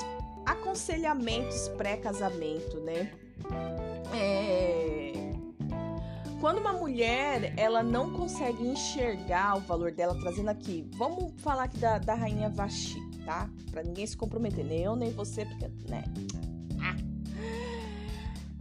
aconselhamentos 0.45 1.69
pré-casamento, 1.71 2.81
né? 2.81 3.11
É... 4.15 5.13
Quando 6.41 6.59
uma 6.59 6.73
mulher 6.73 7.55
ela 7.57 7.83
não 7.83 8.13
consegue 8.13 8.63
enxergar 8.63 9.57
o 9.57 9.61
valor 9.61 9.91
dela, 9.91 10.15
trazendo 10.21 10.51
aqui, 10.51 10.89
vamos 10.97 11.33
falar 11.41 11.65
aqui 11.65 11.79
da, 11.79 11.99
da 11.99 12.15
rainha 12.15 12.49
Vashi, 12.51 13.01
tá? 13.25 13.51
Pra 13.71 13.83
ninguém 13.83 14.07
se 14.07 14.17
comprometer, 14.17 14.65
nem 14.65 14.83
eu 14.83 14.95
nem 14.95 15.11
você, 15.11 15.45
porque, 15.47 15.67
né? 15.89 16.05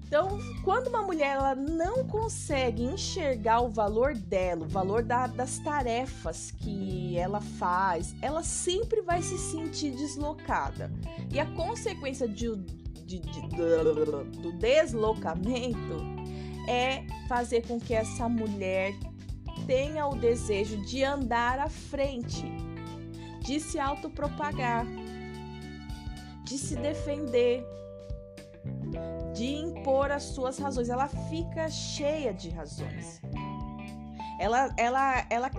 Então, 0.07 0.39
quando 0.63 0.87
uma 0.87 1.01
mulher 1.01 1.35
ela 1.35 1.55
não 1.55 2.05
consegue 2.05 2.83
enxergar 2.83 3.61
o 3.61 3.69
valor 3.69 4.13
dela, 4.13 4.63
o 4.63 4.69
valor 4.69 5.01
da, 5.01 5.25
das 5.25 5.57
tarefas 5.59 6.51
que 6.51 7.17
ela 7.17 7.41
faz, 7.41 8.15
ela 8.21 8.43
sempre 8.43 9.01
vai 9.01 9.21
se 9.23 9.37
sentir 9.37 9.91
deslocada. 9.91 10.91
E 11.31 11.39
a 11.39 11.45
consequência 11.55 12.27
de, 12.27 12.55
de, 12.55 13.19
de, 13.19 13.41
do 14.41 14.51
deslocamento 14.53 15.97
é 16.67 17.03
fazer 17.27 17.65
com 17.67 17.79
que 17.79 17.93
essa 17.93 18.29
mulher 18.29 18.93
tenha 19.65 20.05
o 20.05 20.15
desejo 20.15 20.77
de 20.85 21.03
andar 21.03 21.57
à 21.57 21.67
frente, 21.67 22.45
de 23.41 23.59
se 23.59 23.79
autopropagar, 23.79 24.85
de 26.43 26.59
se 26.59 26.75
defender 26.75 27.65
de 29.33 29.45
impor 29.45 30.11
as 30.11 30.23
suas 30.23 30.57
razões. 30.57 30.89
Ela 30.89 31.07
fica 31.07 31.69
cheia 31.69 32.33
de 32.33 32.49
razões. 32.49 33.21
Ela, 34.39 34.73
ela, 34.77 35.25
ela 35.29 35.51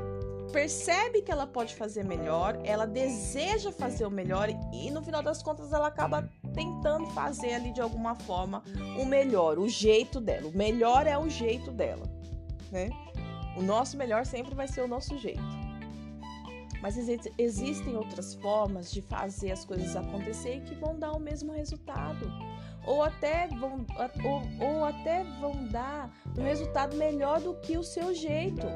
percebe 0.53 1.23
que 1.23 1.31
ela 1.31 1.47
pode 1.47 1.75
fazer 1.75 2.05
melhor, 2.05 2.59
ela 2.65 2.87
deseja 2.87 3.73
fazer 3.73 4.07
o 4.07 4.11
melhor 4.11 4.49
e 4.73 4.91
no 4.91 5.03
final 5.03 5.23
das 5.23 5.43
contas 5.43 5.73
ela 5.73 5.89
acaba 5.89 6.31
tentando 6.55 7.07
fazer 7.09 7.55
ali 7.55 7.73
de 7.73 7.81
alguma 7.81 8.15
forma 8.15 8.63
o 8.99 9.05
melhor, 9.05 9.59
o 9.59 9.69
jeito 9.69 10.21
dela. 10.21 10.49
O 10.49 10.57
melhor 10.57 11.07
é 11.07 11.19
o 11.19 11.29
jeito 11.29 11.71
dela, 11.71 12.07
né? 12.71 12.89
O 13.57 13.63
nosso 13.63 13.97
melhor 13.97 14.25
sempre 14.25 14.55
vai 14.55 14.69
ser 14.69 14.83
o 14.83 14.89
nosso 14.89 15.19
jeito. 15.19 15.43
Mas 16.83 16.97
existem 17.39 17.97
outras 17.97 18.35
formas 18.35 18.93
de 18.93 19.01
fazer 19.01 19.51
as 19.51 19.65
coisas 19.65 19.97
acontecer 19.97 20.61
que 20.61 20.75
vão 20.75 20.99
dar 20.99 21.13
o 21.13 21.19
mesmo 21.19 21.53
resultado 21.53 22.31
ou 22.87 23.03
até 23.03 23.49
vão, 23.49 23.85
ou, 24.25 24.67
ou 24.67 24.85
até 24.85 25.25
vão 25.41 25.67
dar 25.69 26.11
um 26.39 26.43
resultado 26.43 26.97
melhor 26.97 27.41
do 27.41 27.55
que 27.61 27.77
o 27.77 27.83
seu 27.83 28.15
jeito. 28.15 28.67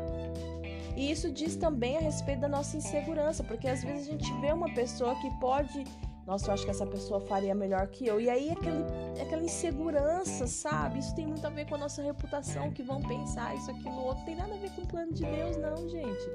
E 0.96 1.11
isso 1.11 1.31
diz 1.31 1.57
também 1.57 1.96
a 1.96 2.01
respeito 2.01 2.40
da 2.40 2.49
nossa 2.49 2.77
insegurança, 2.77 3.44
porque 3.44 3.68
às 3.68 3.83
vezes 3.83 4.09
a 4.09 4.11
gente 4.11 4.33
vê 4.40 4.53
uma 4.53 4.73
pessoa 4.75 5.14
que 5.14 5.31
pode 5.38 5.85
nossa, 6.30 6.48
eu 6.48 6.54
acho 6.54 6.64
que 6.64 6.70
essa 6.70 6.86
pessoa 6.86 7.20
faria 7.20 7.52
melhor 7.56 7.88
que 7.88 8.06
eu. 8.06 8.20
E 8.20 8.30
aí 8.30 8.52
aquele, 8.52 8.84
aquela 9.20 9.42
insegurança, 9.42 10.46
sabe? 10.46 11.00
Isso 11.00 11.12
tem 11.12 11.26
muito 11.26 11.44
a 11.44 11.50
ver 11.50 11.66
com 11.66 11.74
a 11.74 11.78
nossa 11.78 12.00
reputação, 12.02 12.70
que 12.70 12.84
vão 12.84 13.02
pensar 13.02 13.56
isso, 13.56 13.68
aquilo, 13.68 14.00
outro. 14.04 14.24
Tem 14.24 14.36
nada 14.36 14.54
a 14.54 14.56
ver 14.56 14.70
com 14.70 14.82
o 14.82 14.86
plano 14.86 15.12
de 15.12 15.24
Deus, 15.24 15.56
não, 15.56 15.88
gente. 15.88 16.30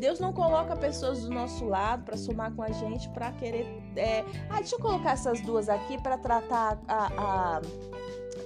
Deus 0.00 0.18
não 0.18 0.32
coloca 0.32 0.74
pessoas 0.74 1.20
do 1.20 1.28
nosso 1.28 1.66
lado 1.66 2.04
para 2.04 2.16
somar 2.16 2.50
com 2.54 2.62
a 2.62 2.70
gente, 2.70 3.10
para 3.10 3.30
querer. 3.32 3.66
É... 3.94 4.24
Ah, 4.48 4.56
deixa 4.56 4.76
eu 4.76 4.80
colocar 4.80 5.10
essas 5.10 5.38
duas 5.42 5.68
aqui 5.68 6.00
para 6.00 6.16
tratar 6.16 6.80
a, 6.88 7.06
a, 7.18 7.62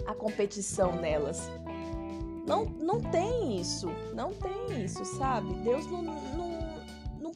a 0.09 0.15
competição 0.15 0.97
nelas. 0.97 1.49
Não, 2.45 2.65
não 2.65 3.01
tem 3.01 3.61
isso, 3.61 3.89
não 4.13 4.33
tem 4.33 4.85
isso, 4.85 5.05
sabe? 5.05 5.55
Deus 5.63 5.87
não, 5.87 6.03
não 6.03 6.40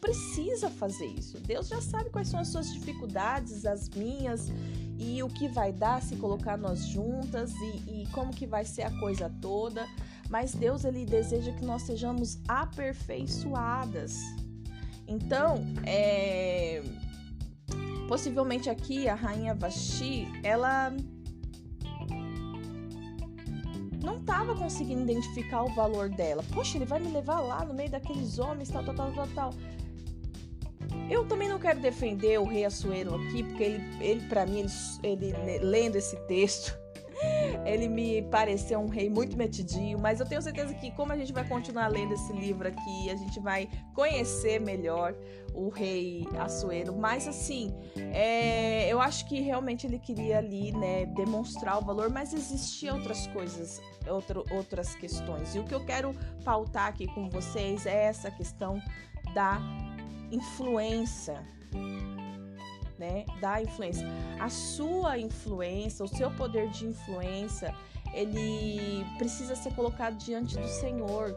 precisa 0.05 0.69
fazer 0.69 1.07
isso. 1.07 1.41
Deus 1.41 1.67
já 1.67 1.81
sabe 1.81 2.11
quais 2.11 2.29
são 2.29 2.39
as 2.39 2.49
suas 2.49 2.71
dificuldades, 2.71 3.65
as 3.65 3.89
minhas, 3.89 4.53
e 4.99 5.23
o 5.23 5.29
que 5.29 5.49
vai 5.49 5.73
dar 5.73 6.03
se 6.03 6.17
colocar 6.17 6.59
nós 6.59 6.87
juntas 6.87 7.51
e, 7.55 8.03
e 8.03 8.07
como 8.13 8.31
que 8.31 8.47
vai 8.47 8.67
ser 8.67 8.83
a 8.83 8.91
coisa 9.01 9.33
toda. 9.41 9.89
Mas 10.29 10.55
Deus 10.55 10.85
ele 10.85 11.07
deseja 11.07 11.53
que 11.53 11.65
nós 11.65 11.83
sejamos 11.83 12.39
aperfeiçoadas. 12.47 14.21
Então, 15.09 15.65
é, 15.87 16.83
possivelmente 18.07 18.69
aqui 18.69 19.09
a 19.09 19.15
rainha 19.15 19.55
Vashti, 19.55 20.29
ela 20.43 20.95
não 24.03 24.19
estava 24.19 24.55
conseguindo 24.55 25.01
identificar 25.01 25.63
o 25.63 25.75
valor 25.75 26.11
dela. 26.11 26.45
Poxa, 26.53 26.77
ele 26.77 26.85
vai 26.85 27.01
me 27.01 27.11
levar 27.11 27.41
lá 27.41 27.65
no 27.65 27.73
meio 27.73 27.91
daqueles 27.91 28.39
homens, 28.39 28.69
tal, 28.69 28.85
tal, 28.85 28.95
tal, 28.95 29.13
tal, 29.13 29.29
tal. 29.29 29.55
Eu 31.11 31.27
também 31.27 31.49
não 31.49 31.59
quero 31.59 31.81
defender 31.81 32.39
o 32.39 32.45
rei 32.45 32.65
Assuero 32.65 33.15
aqui, 33.15 33.43
porque 33.43 33.63
ele, 33.63 33.83
ele 34.01 34.29
para 34.29 34.47
mim, 34.47 34.67
ele, 35.03 35.35
ele, 35.47 35.59
lendo 35.59 35.97
esse 35.97 36.17
texto, 36.27 36.79
ele 37.65 37.89
me 37.89 38.23
pareceu 38.23 38.81
um 38.81 38.89
rei 38.89 39.09
muito 39.09 39.37
metidinho, 39.37 39.99
mas 39.99 40.21
eu 40.21 40.27
tenho 40.27 40.41
certeza 40.43 40.73
que, 40.75 40.91
como 40.93 41.13
a 41.13 41.17
gente 41.17 41.33
vai 41.33 41.47
continuar 41.47 41.89
lendo 41.89 42.15
esse 42.15 42.33
livro 42.33 42.69
aqui, 42.69 43.11
a 43.11 43.17
gente 43.17 43.39
vai 43.41 43.69
conhecer 43.95 44.61
melhor 44.61 45.15
o 45.55 45.69
rei 45.69 46.27
Assuero. 46.39 46.97
Mas, 46.97 47.29
assim, 47.29 47.75
é, 47.97 48.89
eu 48.89 49.01
acho 49.01 49.27
que 49.29 49.41
realmente 49.41 49.87
ele 49.87 49.99
queria 49.99 50.39
ali, 50.39 50.73
né, 50.73 51.07
demonstrar 51.07 51.79
o 51.79 51.85
valor, 51.85 52.11
mas 52.11 52.33
existiam 52.33 52.97
outras 52.97 53.27
coisas, 53.29 53.81
outro, 54.09 54.45
outras 54.51 54.95
questões. 54.95 55.55
E 55.55 55.59
o 55.59 55.65
que 55.65 55.75
eu 55.75 55.85
quero 55.85 56.15
pautar 56.45 56.89
aqui 56.89 57.07
com 57.07 57.29
vocês 57.31 57.87
é 57.87 58.05
essa 58.05 58.31
questão 58.31 58.81
da 59.35 59.61
influência, 60.31 61.43
né? 62.99 63.25
Da 63.41 63.63
influência. 63.63 64.07
A 64.41 64.49
sua 64.49 65.19
influência, 65.19 66.05
o 66.05 66.09
seu 66.09 66.31
poder 66.33 66.71
de 66.71 66.87
influência, 66.87 67.75
ele 68.13 69.05
precisa 69.19 69.55
ser 69.57 69.75
colocado 69.75 70.17
diante 70.17 70.57
do 70.57 70.69
Senhor. 70.69 71.37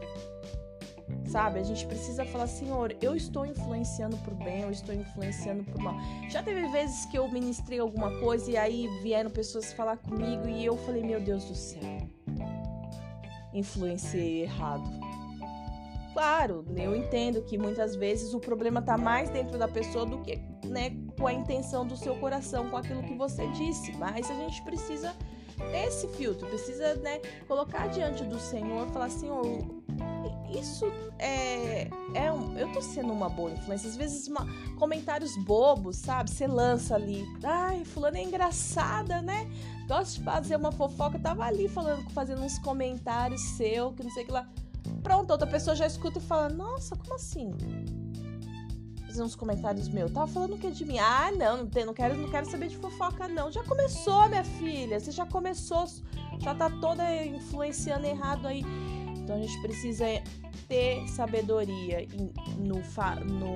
Sabe? 1.26 1.60
A 1.60 1.64
gente 1.64 1.86
precisa 1.86 2.26
falar, 2.26 2.48
Senhor, 2.48 2.96
eu 3.02 3.16
estou 3.16 3.46
influenciando 3.46 4.18
pro 4.18 4.36
bem, 4.36 4.62
eu 4.62 4.72
estou 4.72 4.94
influenciando 4.94 5.64
pro 5.64 5.82
mal. 5.82 5.96
Já 6.30 6.42
teve 6.42 6.68
vezes 6.70 7.06
que 7.06 7.18
eu 7.18 7.30
ministrei 7.30 7.80
alguma 7.80 8.18
coisa 8.20 8.52
e 8.52 8.58
aí 8.58 8.88
vieram 9.02 9.30
pessoas 9.30 9.74
falar 9.74 9.98
comigo 9.98 10.48
e 10.48 10.66
eu 10.66 10.78
falei, 10.78 11.04
meu 11.04 11.20
Deus 11.20 11.46
do 11.46 11.56
céu, 11.56 11.82
influenciei 13.54 14.44
errado 14.44 15.07
claro, 16.18 16.66
eu 16.76 16.96
entendo 16.96 17.44
que 17.44 17.60
muitas 17.60 17.96
vezes 17.96 18.34
o 18.34 18.40
problema 18.40 18.80
está 18.80 18.98
mais 18.98 19.30
dentro 19.30 19.56
da 19.56 19.68
pessoa 19.68 20.04
do 20.04 20.18
que 20.24 20.42
né, 20.66 20.98
com 21.16 21.28
a 21.28 21.32
intenção 21.32 21.86
do 21.86 21.96
seu 21.96 22.16
coração, 22.16 22.72
com 22.72 22.78
aquilo 22.78 23.04
que 23.04 23.14
você 23.14 23.46
disse. 23.50 23.92
Mas 23.98 24.28
a 24.32 24.34
gente 24.34 24.60
precisa 24.64 25.14
ter 25.58 25.86
esse 25.86 26.08
filtro, 26.08 26.48
precisa 26.48 26.96
né, 26.96 27.20
colocar 27.48 27.86
diante 27.90 28.24
do 28.24 28.40
Senhor, 28.40 28.88
falar, 28.88 29.12
Senhor, 29.12 29.44
isso 30.50 30.92
é, 31.20 31.88
é 32.16 32.32
um, 32.32 32.58
eu 32.58 32.72
tô 32.72 32.82
sendo 32.82 33.14
uma 33.14 33.30
boa 33.30 33.52
influência. 33.52 33.88
Às 33.88 33.96
vezes, 33.96 34.28
uma, 34.28 34.44
comentários 34.80 35.38
bobos, 35.46 35.98
sabe? 35.98 36.32
Você 36.32 36.48
lança 36.48 36.96
ali, 36.96 37.28
ai, 37.44 37.86
fulano 37.86 38.18
é 38.18 38.24
engraçada, 38.24 39.22
né? 39.22 39.48
Gosto 39.88 40.18
de 40.18 40.24
fazer 40.24 40.56
uma 40.56 40.72
fofoca. 40.72 41.20
tava 41.20 41.44
ali 41.44 41.68
falando, 41.68 42.10
fazendo 42.10 42.42
uns 42.42 42.58
comentários 42.58 43.40
seu, 43.56 43.94
que 43.94 44.02
não 44.02 44.10
sei 44.10 44.24
o 44.24 44.26
que 44.26 44.32
lá. 44.32 44.50
Pronto, 45.04 45.32
outra 45.32 45.48
pessoa 45.48 45.76
já 45.76 45.86
escuta 45.86 46.20
e 46.20 46.22
fala, 46.22 46.50
nossa, 46.50 46.96
como 46.96 47.16
assim? 47.16 47.52
Fazer 49.06 49.24
uns 49.24 49.36
comentários 49.36 49.88
meus. 49.88 50.12
Tava 50.12 50.28
falando 50.28 50.56
o 50.56 50.58
que 50.58 50.70
de 50.72 50.86
mim? 50.86 51.00
Ah, 51.00 51.32
não, 51.32 51.58
não, 51.58 51.68
tem, 51.68 51.86
não, 51.86 51.94
quero, 51.94 52.16
não 52.16 52.30
quero 52.30 52.50
saber 52.50 52.68
de 52.68 52.78
fofoca, 52.78 53.28
não. 53.28 53.52
Já 53.52 53.64
começou, 53.64 54.28
minha 54.30 54.44
filha. 54.44 55.00
Você 55.00 55.12
já 55.12 55.26
começou, 55.26 55.86
já 56.40 56.54
tá 56.54 56.70
toda 56.70 57.26
influenciando 57.26 58.06
errado 58.06 58.48
aí. 58.48 58.64
Então 59.18 59.36
a 59.36 59.40
gente 59.40 59.60
precisa 59.62 60.06
ter 60.68 61.08
sabedoria 61.08 62.08
no, 62.58 62.84
fa 62.84 63.16
no, 63.16 63.54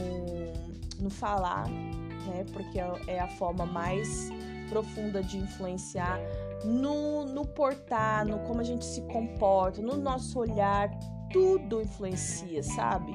no 1.00 1.10
falar, 1.10 1.70
né? 1.70 2.46
Porque 2.54 2.80
é, 2.80 2.92
é 3.08 3.20
a 3.20 3.28
forma 3.28 3.66
mais 3.66 4.30
profunda 4.70 5.22
de 5.22 5.38
influenciar 5.38 6.20
no, 6.64 7.26
no 7.26 7.46
portar, 7.46 8.26
no 8.26 8.40
como 8.40 8.62
a 8.62 8.64
gente 8.64 8.86
se 8.86 9.02
comporta, 9.02 9.82
no 9.82 9.98
nosso 9.98 10.40
olhar, 10.40 10.90
tudo 11.32 11.82
influencia, 11.82 12.64
sabe? 12.64 13.14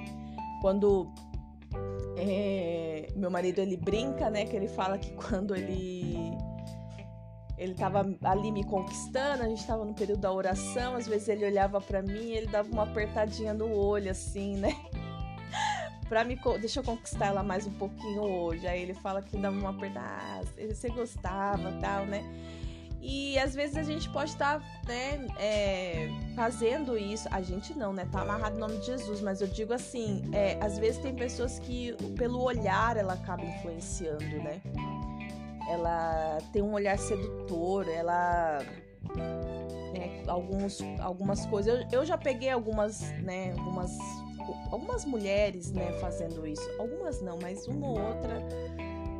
Quando 0.60 1.12
é, 2.16 3.08
meu 3.14 3.30
marido 3.30 3.60
ele 3.60 3.76
brinca, 3.76 4.30
né? 4.30 4.44
Que 4.44 4.56
ele 4.56 4.68
fala 4.68 4.98
que 4.98 5.12
quando 5.12 5.54
ele 5.54 6.36
ele 7.58 7.72
estava 7.72 8.06
ali 8.22 8.52
me 8.52 8.62
conquistando, 8.64 9.42
a 9.42 9.48
gente 9.48 9.60
estava 9.60 9.82
no 9.84 9.94
período 9.94 10.20
da 10.20 10.30
oração, 10.30 10.94
às 10.94 11.06
vezes 11.06 11.28
ele 11.28 11.46
olhava 11.46 11.80
para 11.80 12.02
mim, 12.02 12.32
ele 12.32 12.46
dava 12.46 12.70
uma 12.70 12.82
apertadinha 12.82 13.54
no 13.54 13.72
olho 13.72 14.10
assim, 14.10 14.56
né? 14.56 14.76
pra 16.06 16.22
me 16.22 16.38
deixa 16.60 16.80
eu 16.80 16.84
conquistar 16.84 17.26
ela 17.26 17.42
mais 17.42 17.66
um 17.66 17.72
pouquinho 17.72 18.22
hoje. 18.22 18.66
Aí 18.66 18.82
ele 18.82 18.94
fala 18.94 19.22
que 19.22 19.36
dava 19.38 19.56
uma 19.56 19.70
apertada, 19.70 20.06
ah, 20.08 20.66
você 20.68 20.88
gostava, 20.90 21.72
tal, 21.80 22.04
né? 22.04 22.22
E 23.08 23.38
às 23.38 23.54
vezes 23.54 23.76
a 23.76 23.84
gente 23.84 24.08
pode 24.10 24.30
estar, 24.30 24.58
tá, 24.58 24.66
né, 24.88 25.26
é, 25.38 26.08
fazendo 26.34 26.98
isso. 26.98 27.28
A 27.30 27.40
gente 27.40 27.72
não, 27.72 27.92
né? 27.92 28.08
Tá 28.10 28.22
amarrado 28.22 28.58
no 28.58 28.66
nome 28.66 28.80
de 28.80 28.86
Jesus, 28.86 29.20
mas 29.20 29.40
eu 29.40 29.46
digo 29.46 29.72
assim, 29.72 30.22
é, 30.32 30.58
às 30.60 30.76
vezes 30.76 31.00
tem 31.00 31.14
pessoas 31.14 31.60
que 31.60 31.94
pelo 32.16 32.42
olhar 32.42 32.96
ela 32.96 33.12
acaba 33.12 33.44
influenciando, 33.44 34.24
né? 34.42 34.60
ela 35.68 36.38
tem 36.52 36.62
um 36.62 36.72
olhar 36.72 36.98
sedutor, 36.98 37.88
ela 37.88 38.60
né, 39.92 40.22
alguns, 40.26 40.80
algumas 41.00 41.44
coisas. 41.46 41.80
Eu, 41.92 42.00
eu 42.00 42.06
já 42.06 42.16
peguei 42.16 42.50
algumas, 42.50 43.00
né, 43.22 43.52
algumas, 43.52 43.98
algumas 44.70 45.04
mulheres, 45.04 45.72
né, 45.72 45.92
fazendo 46.00 46.46
isso. 46.46 46.68
Algumas 46.78 47.20
não, 47.20 47.38
mas 47.40 47.66
uma 47.66 47.88
ou 47.88 47.98
outra, 47.98 48.42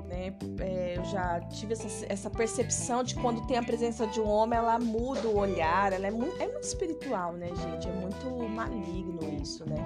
né, 0.07 0.35
é, 0.61 0.95
eu 0.97 1.05
já 1.05 1.41
tive 1.41 1.73
essa, 1.73 2.07
essa 2.09 2.31
percepção 2.31 3.03
de 3.03 3.15
quando 3.15 3.47
tem 3.47 3.57
a 3.57 3.63
presença 3.63 4.07
de 4.07 4.21
um 4.21 4.29
homem, 4.29 4.59
ela 4.59 4.79
muda 4.79 5.29
o 5.29 5.37
olhar, 5.37 5.93
ela 5.93 6.07
é 6.07 6.11
muito, 6.11 6.41
é 6.41 6.47
muito 6.47 6.65
espiritual, 6.65 7.33
né, 7.35 7.49
gente? 7.49 7.89
É 7.89 7.93
muito 7.93 8.49
maligno 8.49 9.21
isso, 9.41 9.69
né? 9.69 9.77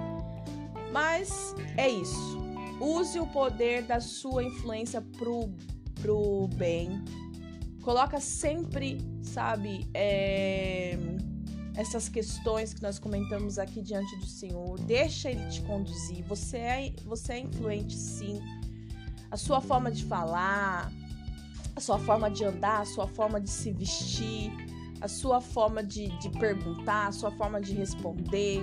Mas 0.91 1.55
é 1.77 1.89
isso. 1.89 2.39
Use 2.79 3.19
o 3.19 3.27
poder 3.27 3.83
da 3.83 3.99
sua 3.99 4.43
influência 4.43 5.01
pro 5.01 5.49
pro 6.01 6.47
bem. 6.55 7.03
Coloca 7.83 8.19
sempre, 8.19 8.97
sabe, 9.21 9.87
é, 9.93 10.97
essas 11.75 12.09
questões 12.09 12.73
que 12.73 12.81
nós 12.81 12.99
comentamos 12.99 13.57
aqui 13.57 13.81
diante 13.81 14.15
do 14.17 14.25
Senhor. 14.25 14.79
Deixa 14.81 15.29
Ele 15.29 15.47
te 15.47 15.61
conduzir. 15.61 16.23
Você 16.25 16.57
é, 16.57 16.93
você 17.05 17.33
é 17.33 17.39
influente, 17.39 17.95
sim. 17.95 18.39
A 19.31 19.37
sua 19.37 19.61
forma 19.61 19.89
de 19.89 20.03
falar, 20.05 20.91
a 21.75 21.79
sua 21.79 21.97
forma 21.97 22.29
de 22.29 22.43
andar, 22.43 22.81
a 22.81 22.85
sua 22.85 23.07
forma 23.07 23.39
de 23.39 23.49
se 23.49 23.71
vestir, 23.71 24.51
a 24.99 25.07
sua 25.07 25.41
forma 25.41 25.81
de, 25.83 26.09
de 26.19 26.29
perguntar, 26.29 27.07
a 27.07 27.11
sua 27.11 27.31
forma 27.31 27.59
de 27.59 27.73
responder 27.73 28.61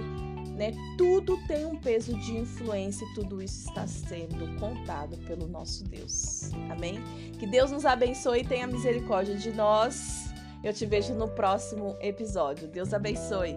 né? 0.59 0.73
Tudo 0.99 1.39
tem 1.47 1.65
um 1.65 1.77
peso 1.77 2.13
de 2.19 2.37
influência 2.37 3.05
e 3.05 3.15
tudo 3.15 3.41
isso 3.41 3.69
está 3.69 3.87
sendo 3.87 4.59
contado 4.59 5.17
pelo 5.19 5.47
nosso 5.47 5.85
Deus. 5.85 6.51
Amém? 6.69 7.01
Que 7.39 7.47
Deus 7.47 7.71
nos 7.71 7.87
abençoe 7.87 8.41
e 8.41 8.45
tenha 8.45 8.67
misericórdia 8.67 9.37
de 9.37 9.53
nós. 9.53 10.35
Eu 10.63 10.73
te 10.75 10.85
vejo 10.85 11.15
no 11.15 11.29
próximo 11.29 11.97
episódio. 12.01 12.67
Deus 12.67 12.93
abençoe. 12.93 13.55